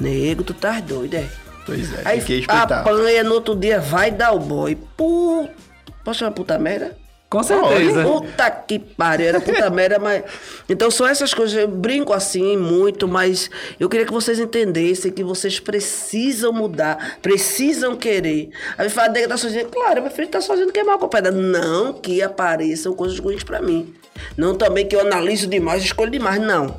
[0.00, 1.28] Nego, tu tá doido, é?
[1.64, 2.80] Pois é, Aí tem que respeitar.
[2.80, 4.74] apanha no outro dia, vai dar o boy.
[4.96, 5.54] Puta.
[6.02, 6.96] Posso chamar puta merda?
[7.28, 8.04] Com certeza.
[8.04, 10.22] Puta que pariu, era puta merda, mas.
[10.68, 15.24] Então são essas coisas, eu brinco assim muito, mas eu queria que vocês entendessem que
[15.24, 18.50] vocês precisam mudar, precisam querer.
[18.78, 19.64] Aí fala, nega tá sozinha.
[19.64, 21.32] Claro, meu filho tá sozinho, quer mal com a pedra.
[21.32, 23.92] Não que apareçam coisas ruins pra mim.
[24.36, 26.40] Não também que eu analiso demais, escolho demais.
[26.40, 26.78] Não.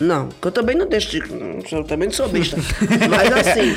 [0.00, 1.18] Não, que eu também não deixo de.
[1.72, 2.56] Eu também não sou besta.
[3.08, 3.76] Mas assim.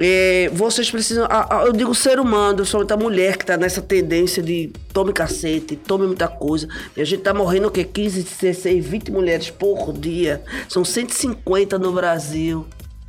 [0.00, 1.26] É, vocês precisam.
[1.28, 5.12] a- a- eu digo ser humano, somente a mulher que tá nessa tendência de tome
[5.12, 6.66] cacete, tome muita coisa.
[6.96, 7.84] E a gente tá morrendo o quê?
[7.84, 10.42] 15, 16, 20 mulheres por dia.
[10.68, 12.66] São 150 no Brasil.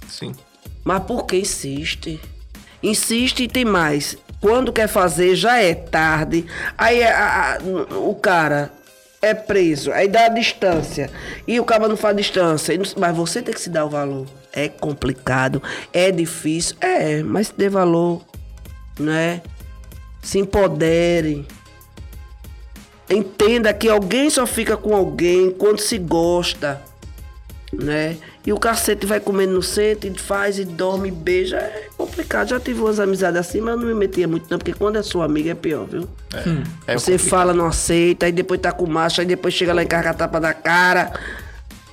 [0.09, 0.33] Sim.
[0.83, 2.19] Mas por que insiste?
[2.83, 4.17] Insiste e tem mais.
[4.41, 6.45] Quando quer fazer, já é tarde.
[6.77, 8.71] Aí a- a- o cara
[9.21, 11.09] é preso, aí dá a distância.
[11.47, 12.75] E o cara não faz distância.
[12.97, 14.25] Mas você tem que se dar o valor.
[14.53, 15.61] É complicado,
[15.93, 16.75] é difícil.
[16.81, 18.21] É, mas dê valor,
[18.99, 19.41] né?
[20.21, 21.47] Se empodere.
[23.09, 26.81] Entenda que alguém só fica com alguém quando se gosta,
[27.73, 28.17] né?
[28.45, 31.57] E o cacete vai comendo no centro, e faz e dorme e beija.
[31.57, 32.49] É complicado.
[32.49, 35.03] Já tive umas amizades assim, mas eu não me metia muito não, porque quando é
[35.03, 36.07] sua amiga é pior, viu?
[36.87, 37.29] É Você complicado.
[37.29, 40.13] fala, não aceita, aí depois tá com macho, aí depois chega lá e carga a
[40.13, 41.11] tapa da cara.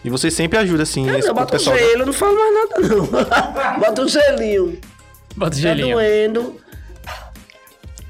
[0.09, 1.77] E você sempre ajuda, assim, Eu esse não, bota um pessoal.
[1.77, 3.07] gelo, eu não falo mais nada não.
[3.79, 4.81] bota um gelinho.
[5.37, 5.97] Bota o Tá gelinho.
[5.97, 6.57] doendo.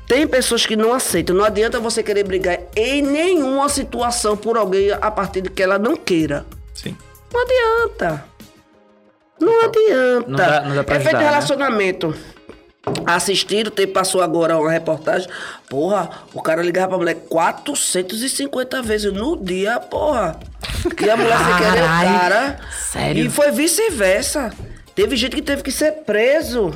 [0.07, 1.35] Tem pessoas que não aceitam.
[1.35, 5.77] Não adianta você querer brigar em nenhuma situação por alguém a partir de que ela
[5.77, 6.47] não queira.
[6.73, 6.97] Sim.
[7.35, 8.25] Não adianta.
[9.41, 10.29] Não adianta.
[10.29, 11.37] Não dá- não dá pra é feito ajudar, né?
[13.07, 15.29] Assistiram, tem, passou agora uma reportagem.
[15.69, 20.39] Porra, o cara ligava pra mulher 450 vezes no dia, porra.
[20.97, 22.59] Que a mulher se querer o cara.
[22.71, 23.27] sério?
[23.27, 24.53] E foi vice-versa.
[24.95, 26.73] Teve gente que teve que ser preso.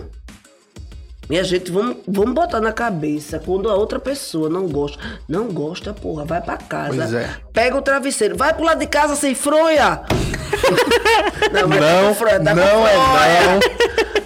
[1.28, 3.38] Minha gente, vamos, vamos botar na cabeça.
[3.38, 4.98] Quando a outra pessoa não gosta,
[5.28, 6.94] não gosta, porra, vai pra casa.
[6.94, 7.30] Pois é.
[7.52, 10.02] Pega o travesseiro, vai pro lado de casa sem fronha.
[11.52, 13.60] não, mas tá Não, com fronha, tá com não é fronha.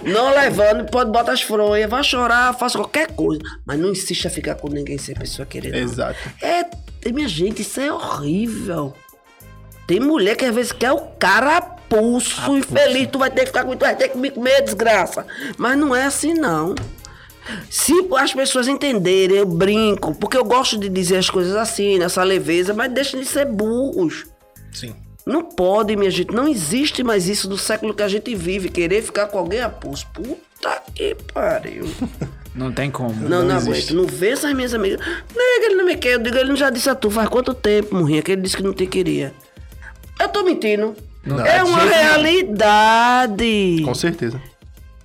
[0.07, 3.41] Não levando, pode botar as fronhas, vai chorar, faça qualquer coisa.
[3.65, 5.75] Mas não insista a ficar com ninguém sem a pessoa querer.
[5.75, 6.17] Exato.
[6.41, 6.65] É,
[7.11, 8.93] minha gente, isso é horrível.
[9.85, 13.47] Tem mulher que às vezes quer o cara a pulso, infeliz, tu vai ter que
[13.47, 15.25] ficar comigo, tu vai ter que me comer, desgraça.
[15.57, 16.75] Mas não é assim, não.
[17.69, 22.21] Se as pessoas entenderem, eu brinco, porque eu gosto de dizer as coisas assim, nessa
[22.23, 24.25] leveza, mas deixem de ser burros.
[24.71, 24.93] Sim.
[25.27, 29.01] Não pode, minha gente, não existe mais isso do século que a gente vive, querer
[29.01, 30.07] ficar com alguém a pulso.
[30.13, 31.85] Puta que pariu.
[32.55, 33.13] Não tem como.
[33.13, 33.93] Não, não, existe.
[33.93, 33.93] aguento.
[33.93, 34.99] Não vê essas minhas amigas.
[34.99, 36.13] Nega, ele não me quer.
[36.13, 38.57] Eu digo, ele não já disse a tu faz quanto tempo, morrinha, que ele disse
[38.57, 39.31] que não te queria.
[40.19, 40.95] Eu tô mentindo.
[41.23, 43.83] Não, é de uma realidade.
[43.85, 44.41] Com certeza.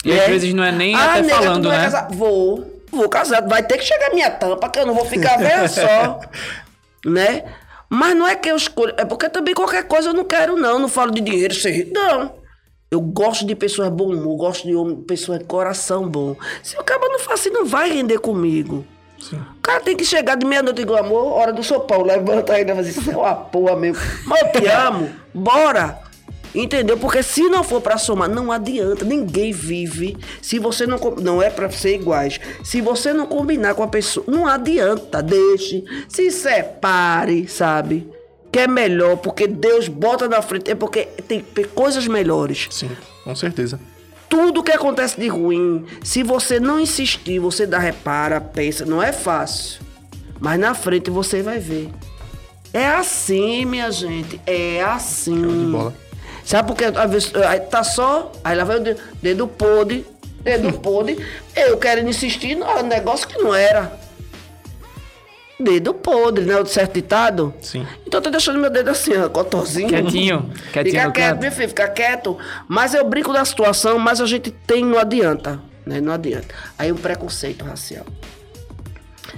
[0.03, 1.85] E às vezes não é nem até nega, tu falando, vai né?
[1.85, 2.09] casar?
[2.11, 2.83] Vou.
[2.91, 3.47] Vou casar.
[3.47, 6.21] Vai ter que chegar a minha tampa, que eu não vou ficar velha só.
[7.05, 7.45] né?
[7.95, 8.95] Mas não é que eu escolho.
[8.97, 10.79] É porque também qualquer coisa eu não quero, não.
[10.79, 11.93] Não falo de dinheiro, ser rico.
[11.93, 12.33] Não.
[12.91, 16.35] Eu gosto de pessoas bom humor, gosto de homem, pessoas de coração bom.
[16.63, 18.83] Se o cara não faz assim, não vai render comigo.
[19.31, 22.03] O cara tem que chegar de meia-noite igual amor, hora do sopão.
[22.03, 24.03] Levanta aí e fala assim, isso é uma porra mesmo.
[24.27, 26.02] Mas eu te amo, bora.
[26.55, 26.99] Entendeu?
[26.99, 29.05] Porque se não for pra somar, não adianta.
[29.05, 30.17] Ninguém vive.
[30.43, 30.99] Se você não.
[31.21, 32.39] Não é pra ser iguais.
[32.63, 35.23] Se você não combinar com a pessoa, não adianta.
[35.23, 35.83] Deixe.
[36.09, 38.07] Se separe, sabe?
[38.53, 40.71] Que é melhor, porque Deus bota na frente.
[40.71, 41.43] É porque tem
[41.75, 42.91] coisas melhores Sim,
[43.25, 43.81] com certeza.
[44.29, 49.11] tudo que acontece de ruim, se você não insistir, você dá repara, pensa, não é
[49.11, 49.81] fácil.
[50.39, 51.89] Mas na frente você vai ver.
[52.75, 54.39] É assim, minha gente.
[54.47, 55.35] É assim.
[55.41, 55.95] de bola.
[56.45, 60.07] Sabe por que às vezes aí tá só, aí lá vai o dedo, dedo podre,
[60.43, 61.25] dedo podre.
[61.55, 63.93] Eu querendo insistir no negócio que não era.
[65.59, 66.57] Dedo podre, né?
[66.57, 67.55] O certo ditado?
[67.61, 67.87] Sim.
[68.07, 69.89] Então eu tô deixando meu dedo assim, ó, cotorzinho.
[69.89, 72.37] Quietinho, quietinho Fica quieto, meu filho, fica quieto.
[72.67, 75.61] Mas eu brinco da situação, mas a gente tem, não adianta.
[75.87, 76.01] Né?
[76.01, 76.55] Não adianta.
[76.79, 78.05] Aí um preconceito racial.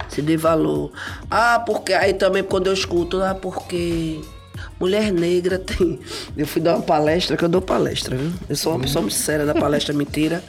[0.09, 0.91] Se dê valor.
[1.29, 1.93] Ah, porque.
[1.93, 4.21] Aí também quando eu escuto, ah, porque.
[4.79, 5.99] Mulher negra tem.
[6.35, 8.31] Eu fui dar uma palestra, que eu dou palestra, viu?
[8.49, 10.43] Eu sou uma pessoa muito séria da palestra mentira.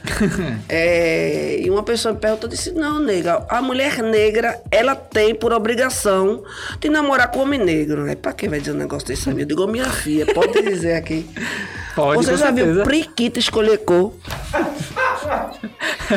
[0.67, 5.33] É, e uma pessoa me perguntou, eu disse, não, nega, a mulher negra, ela tem
[5.33, 6.43] por obrigação
[6.79, 8.03] de namorar com homem negro.
[8.03, 9.43] Aí pra quem vai dizer um negócio desse amigo?
[9.43, 11.25] Eu digo, minha filha, pode dizer aqui.
[11.95, 12.83] Pode, Você com já viu.
[12.83, 14.13] Priquita escolher cor?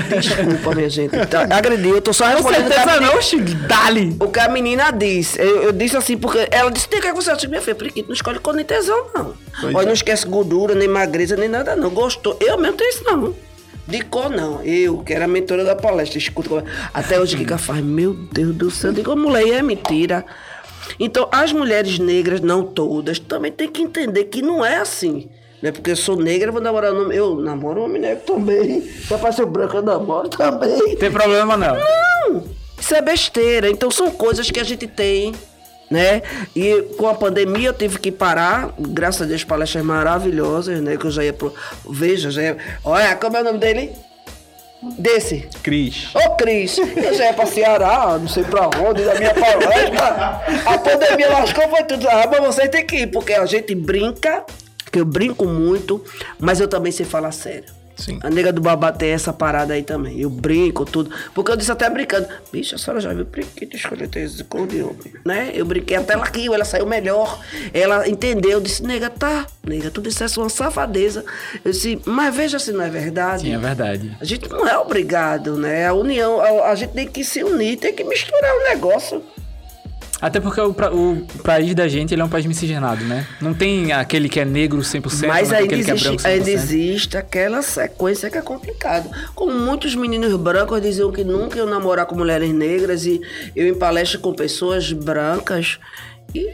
[0.09, 1.17] Desculpa, minha gente.
[1.27, 2.71] Tá, agredi, eu tô só respondendo.
[2.71, 3.45] a certeza não, Chico.
[3.67, 4.17] Dali.
[4.21, 5.41] O que a menina disse.
[5.41, 8.15] Eu, eu disse assim, porque ela disse: tem que você acha, minha filha, Priquita não
[8.15, 9.35] escolhe cor nem tesão, não.
[9.61, 9.87] Pois Olha, é.
[9.87, 11.91] não esquece gordura, nem magreza, nem nada, não.
[11.91, 12.37] Gostou.
[12.41, 13.35] Eu mesmo tenho isso, não.
[13.87, 14.63] De cor, não.
[14.63, 16.49] Eu, que era a mentora da palestra, escuta.
[16.49, 17.83] como- Até hoje, que que ela faz?
[17.83, 18.91] Meu Deus do céu.
[18.91, 20.25] Eu digo, mulher, é mentira.
[20.99, 25.29] Então, as mulheres negras, não todas, também tem que entender que não é assim.
[25.63, 27.13] Não é porque eu sou negra, vou namorar um.
[27.13, 28.81] Eu namoro um homem negro também.
[28.83, 30.97] Se aparecer branco, eu namoro também.
[30.97, 31.75] Tem problema não.
[32.33, 32.45] Não,
[32.81, 33.69] isso é besteira.
[33.69, 35.35] Então são coisas que a gente tem,
[35.91, 36.23] né?
[36.55, 40.97] E com a pandemia eu tive que parar, graças a Deus, palestras maravilhosas, né?
[40.97, 41.53] Que eu já ia pro.
[41.89, 42.57] Veja, já ia.
[42.85, 43.91] Olha, como é o nome dele?
[44.99, 45.47] Desse.
[45.63, 46.09] Cris.
[46.15, 50.41] Ô, Cris, eu já ia pra Ceará, não sei pra onde, da minha palestra.
[50.65, 52.09] A pandemia lascou, foi tudo.
[52.09, 54.45] Ah, mas vocês têm que ir, porque a gente brinca,
[54.91, 56.03] que eu brinco muito,
[56.39, 57.80] mas eu também sei falar sério.
[58.01, 58.19] Sim.
[58.23, 60.19] A nega do babá tem essa parada aí também.
[60.19, 61.11] Eu brinco, tudo.
[61.35, 62.27] Porque eu disse até brincando.
[62.51, 65.51] Bicho, a senhora já viu brinquedo de escolher esse cor de homem, né?
[65.55, 67.39] Eu brinquei até ela riu, ela saiu melhor.
[67.73, 71.25] Ela entendeu, eu disse, nega, tá, nega, tu dissesse uma safadeza.
[71.65, 73.43] Eu disse, mas veja se não é verdade.
[73.43, 74.17] Sim, é verdade.
[74.21, 75.87] A gente não é obrigado, né?
[75.87, 79.23] A união, a, a gente tem que se unir, tem que misturar o negócio.
[80.21, 83.27] Até porque o, o país da gente ele é um país miscigenado, né?
[83.41, 86.05] Não tem aquele que é negro 100%, Mas não tem ainda aquele que é existe,
[86.09, 86.27] branco 100%.
[86.27, 89.09] ainda existe aquela sequência que é complicada.
[89.35, 93.21] Como muitos meninos brancos diziam que nunca iam namorar com mulheres negras e
[93.57, 95.79] eu em palestra com pessoas brancas
[96.35, 96.51] e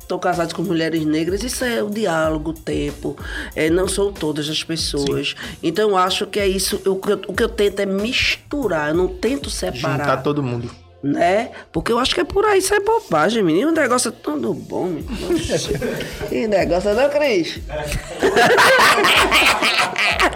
[0.00, 3.16] estão casados com mulheres negras, isso é o diálogo, o tempo.
[3.56, 5.34] É, não são todas as pessoas.
[5.62, 6.80] Então eu acho que é isso.
[6.84, 10.16] Eu- o, que eu, o que eu tento é misturar, eu não tento separar Juntar
[10.18, 10.70] todo mundo.
[11.04, 11.50] Né?
[11.70, 13.68] Porque eu acho que é por aí, isso é bobagem, menino.
[13.70, 15.06] O negócio é tudo bom, menino.
[16.28, 17.60] Que negócio, não, Cris?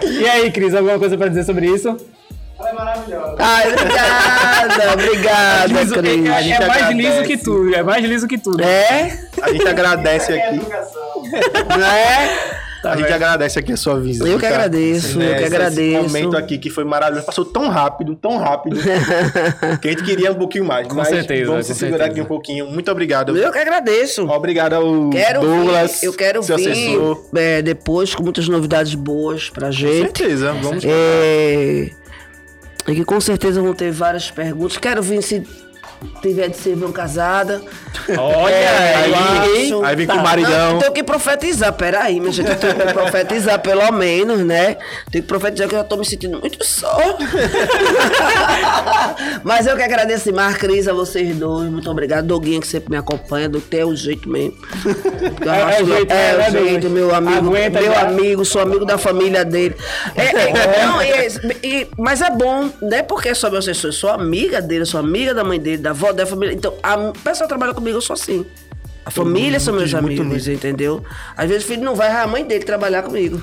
[0.02, 1.96] E aí, Cris, alguma coisa pra dizer sobre isso?
[3.38, 6.26] Ai, obrigada, obrigada, Liso- Cris.
[6.26, 6.94] é, é mais agradece.
[6.94, 8.62] liso que tudo, é mais liso que tudo.
[8.62, 9.18] É?
[9.40, 10.60] A gente agradece aqui.
[12.84, 12.90] Né?
[12.90, 14.26] a gente agradece aqui a sua visita.
[14.28, 15.80] Eu que agradeço, eu que agradeço.
[15.80, 17.26] Esse momento aqui que foi maravilhoso.
[17.26, 18.76] Passou tão rápido, tão rápido.
[19.80, 20.86] que a gente queria um pouquinho mais.
[20.86, 22.12] Com mas certeza, Vamos com se segurar certeza.
[22.12, 22.66] aqui um pouquinho.
[22.66, 23.36] Muito obrigado.
[23.36, 24.26] Eu que agradeço.
[24.28, 27.24] Obrigado ao Quero Douglas, vir, eu quero seu vir assessor.
[27.36, 30.18] é, depois com muitas novidades boas pra Com gente.
[30.18, 30.52] certeza.
[30.52, 31.90] Vamos É,
[32.86, 34.76] e que com certeza vão ter várias perguntas.
[34.78, 35.42] Quero vir se
[36.22, 37.60] tiver de ser bem casada.
[38.18, 39.14] Olha É, aí.
[39.66, 39.84] acho.
[39.84, 40.72] Aí vem com o Não, maridão.
[40.74, 42.48] eu tenho que profetizar, peraí, minha gente.
[42.50, 44.76] Eu tenho que profetizar pelo menos, né?
[45.10, 46.96] Tenho que profetizar que eu já tô me sentindo muito só.
[49.44, 51.70] Mas eu que agradeço demais, Cris, a vocês dois.
[51.70, 52.26] Muito obrigado.
[52.26, 53.48] Doguinha, que sempre me acompanha.
[53.48, 54.56] Do é o jeito mesmo.
[55.44, 57.48] Eu É- é acho- o jeito, é, né, o né, jeito, meu amigo.
[57.48, 58.00] Aguenta meu já.
[58.02, 59.76] amigo, sou amigo da família dele.
[60.16, 60.52] É, é,
[60.86, 61.28] não, e é-
[61.62, 64.84] e- mas é bom, não é porque é só meu assessor, eu sou amiga dele,
[64.84, 66.54] sou amiga da mãe dele, da avó, da família.
[66.54, 68.44] Então, a pessoa que trabalha comigo, eu sou assim.
[69.04, 71.02] A família são meus muito amigos, entendeu?
[71.34, 73.40] Às vezes o filho não vai, a mãe dele trabalhar comigo.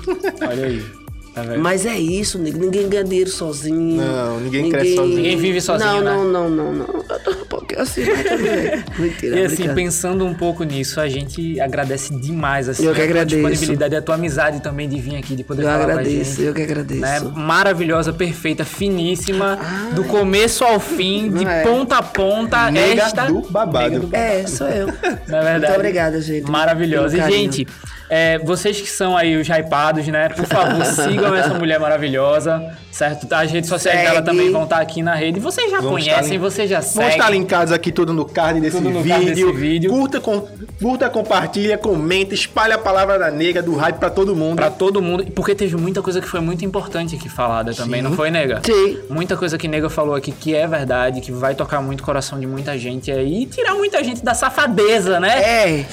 [0.47, 1.04] Olha aí.
[1.43, 1.59] Vendo?
[1.61, 2.57] Mas é isso, nego.
[2.59, 4.01] Ninguém ganha dinheiro sozinho.
[4.01, 5.15] Não, ninguém cresce sozinho.
[5.17, 6.11] Ninguém vive sozinho, Não, né?
[6.11, 7.05] não, não, não, não.
[7.09, 8.83] Eu tô um pouquinho assim, também.
[8.97, 13.03] Mentira, E assim, pensando um pouco nisso, a gente agradece demais assim, Eu que a
[13.05, 13.41] tua agradeço.
[13.41, 16.41] disponibilidade, a tua amizade também de vir aqui, de poder Eu falar agradeço, pra gente.
[16.43, 17.01] eu que agradeço.
[17.01, 17.19] Né?
[17.35, 19.59] Maravilhosa, perfeita, finíssima,
[19.93, 21.63] do começo ao fim, de é.
[21.63, 23.89] ponta a ponta, Nega esta do babado.
[23.89, 24.87] Nega do É, sou eu.
[25.27, 25.65] Na verdade.
[25.67, 26.49] Muito obrigada, gente.
[26.49, 27.17] Maravilhosa.
[27.17, 27.67] E, gente,
[28.09, 30.29] é, vocês que são aí os hypados, né?
[30.29, 33.27] Por favor, sigam essa mulher maravilhosa, certo?
[33.33, 34.11] As redes sociais Segue.
[34.11, 35.39] dela também vão estar aqui na rede.
[35.39, 37.09] Vocês já Vamos conhecem, vocês já Vão seguem.
[37.09, 39.15] estar linkados aqui tudo no card desse, Tudo no vídeo.
[39.15, 39.89] card desse vídeo.
[39.91, 40.47] Curta, com,
[40.81, 44.55] curta, compartilha, comenta, espalha a palavra da nega, do hype pra todo mundo.
[44.57, 48.13] Pra todo mundo, porque teve muita coisa que foi muito importante aqui falada também, não
[48.13, 48.61] foi, nega?
[48.65, 48.99] Sim.
[49.09, 52.39] Muita coisa que nega falou aqui que é verdade, que vai tocar muito o coração
[52.39, 55.39] de muita gente aí e tirar muita gente da safadeza, né?
[55.41, 55.85] É.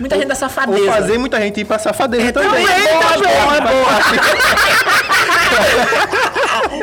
[0.00, 0.86] Muita gente da safadeza.
[0.90, 2.50] fazer muita gente ir pra safadeza também.
[2.50, 3.84] também é bom, é bom,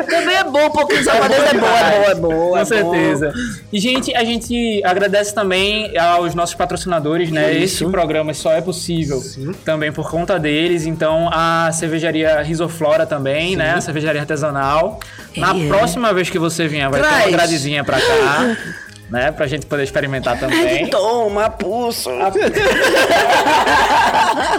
[0.10, 2.50] Também é bom, porque safadeza é bom, é bom, é bom.
[2.52, 2.66] Com é bom.
[2.66, 3.34] certeza.
[3.72, 7.52] E, gente, a gente agradece também aos nossos patrocinadores, né?
[7.54, 7.84] Isso.
[7.84, 9.22] Esse programa só é possível
[9.66, 10.86] também por conta deles.
[10.86, 13.74] Então, a cervejaria Risoflora também, né?
[13.76, 15.00] A cervejaria artesanal.
[15.36, 15.68] Na É.
[15.68, 17.26] próxima vez que você vier, vai ter Traz.
[17.26, 18.58] uma gradezinha pra cá.
[19.14, 20.88] Né, pra gente poder experimentar também.
[20.90, 22.10] Toma, pulso.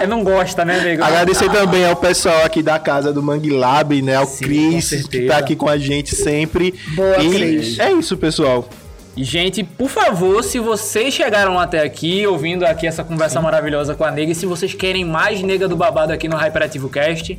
[0.01, 1.03] É, não gosta, né, nego?
[1.03, 4.15] Agradecer também ao pessoal aqui da casa do Mangue Lab, né?
[4.15, 6.73] Ao Sim, Cris, que tá aqui com a gente sempre.
[6.95, 7.81] Boa, e Cris.
[7.81, 8.69] É isso, pessoal.
[9.17, 14.11] Gente, por favor, se vocês chegaram até aqui, ouvindo aqui essa conversa maravilhosa com a
[14.13, 17.37] Nega, e se vocês querem mais Nega do Babado aqui no Hyperativo Cast,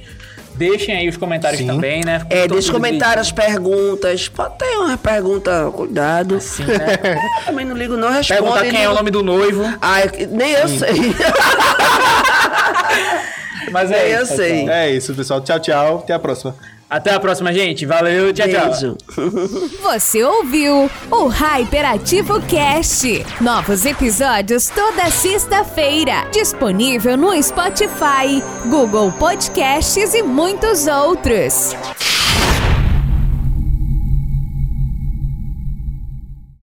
[0.55, 1.67] deixem aí os comentários Sim.
[1.67, 2.25] também, né?
[2.29, 4.27] É, Todo deixa mundo comentário as perguntas.
[4.29, 6.39] Pode ter uma pergunta, cuidado.
[6.39, 7.19] Sim, né?
[7.45, 8.41] Também não ligo, não responde.
[8.41, 9.63] Perguntar quem é o nome do noivo.
[9.81, 10.95] Ai, nem eu sei.
[13.71, 14.51] Mas Nem é eu isso, sei.
[14.59, 14.69] pessoal.
[14.75, 15.41] É isso, pessoal.
[15.41, 15.97] Tchau, tchau.
[15.99, 16.55] Até a próxima.
[16.87, 17.85] Até a próxima, gente.
[17.85, 18.69] Valeu, tchau, tchau.
[18.69, 18.97] Beijo.
[19.81, 23.25] Você ouviu o Hyperativo Cast.
[23.41, 26.27] Novos episódios toda sexta-feira.
[26.31, 31.75] Disponível no Spotify, Google Podcasts e muitos outros.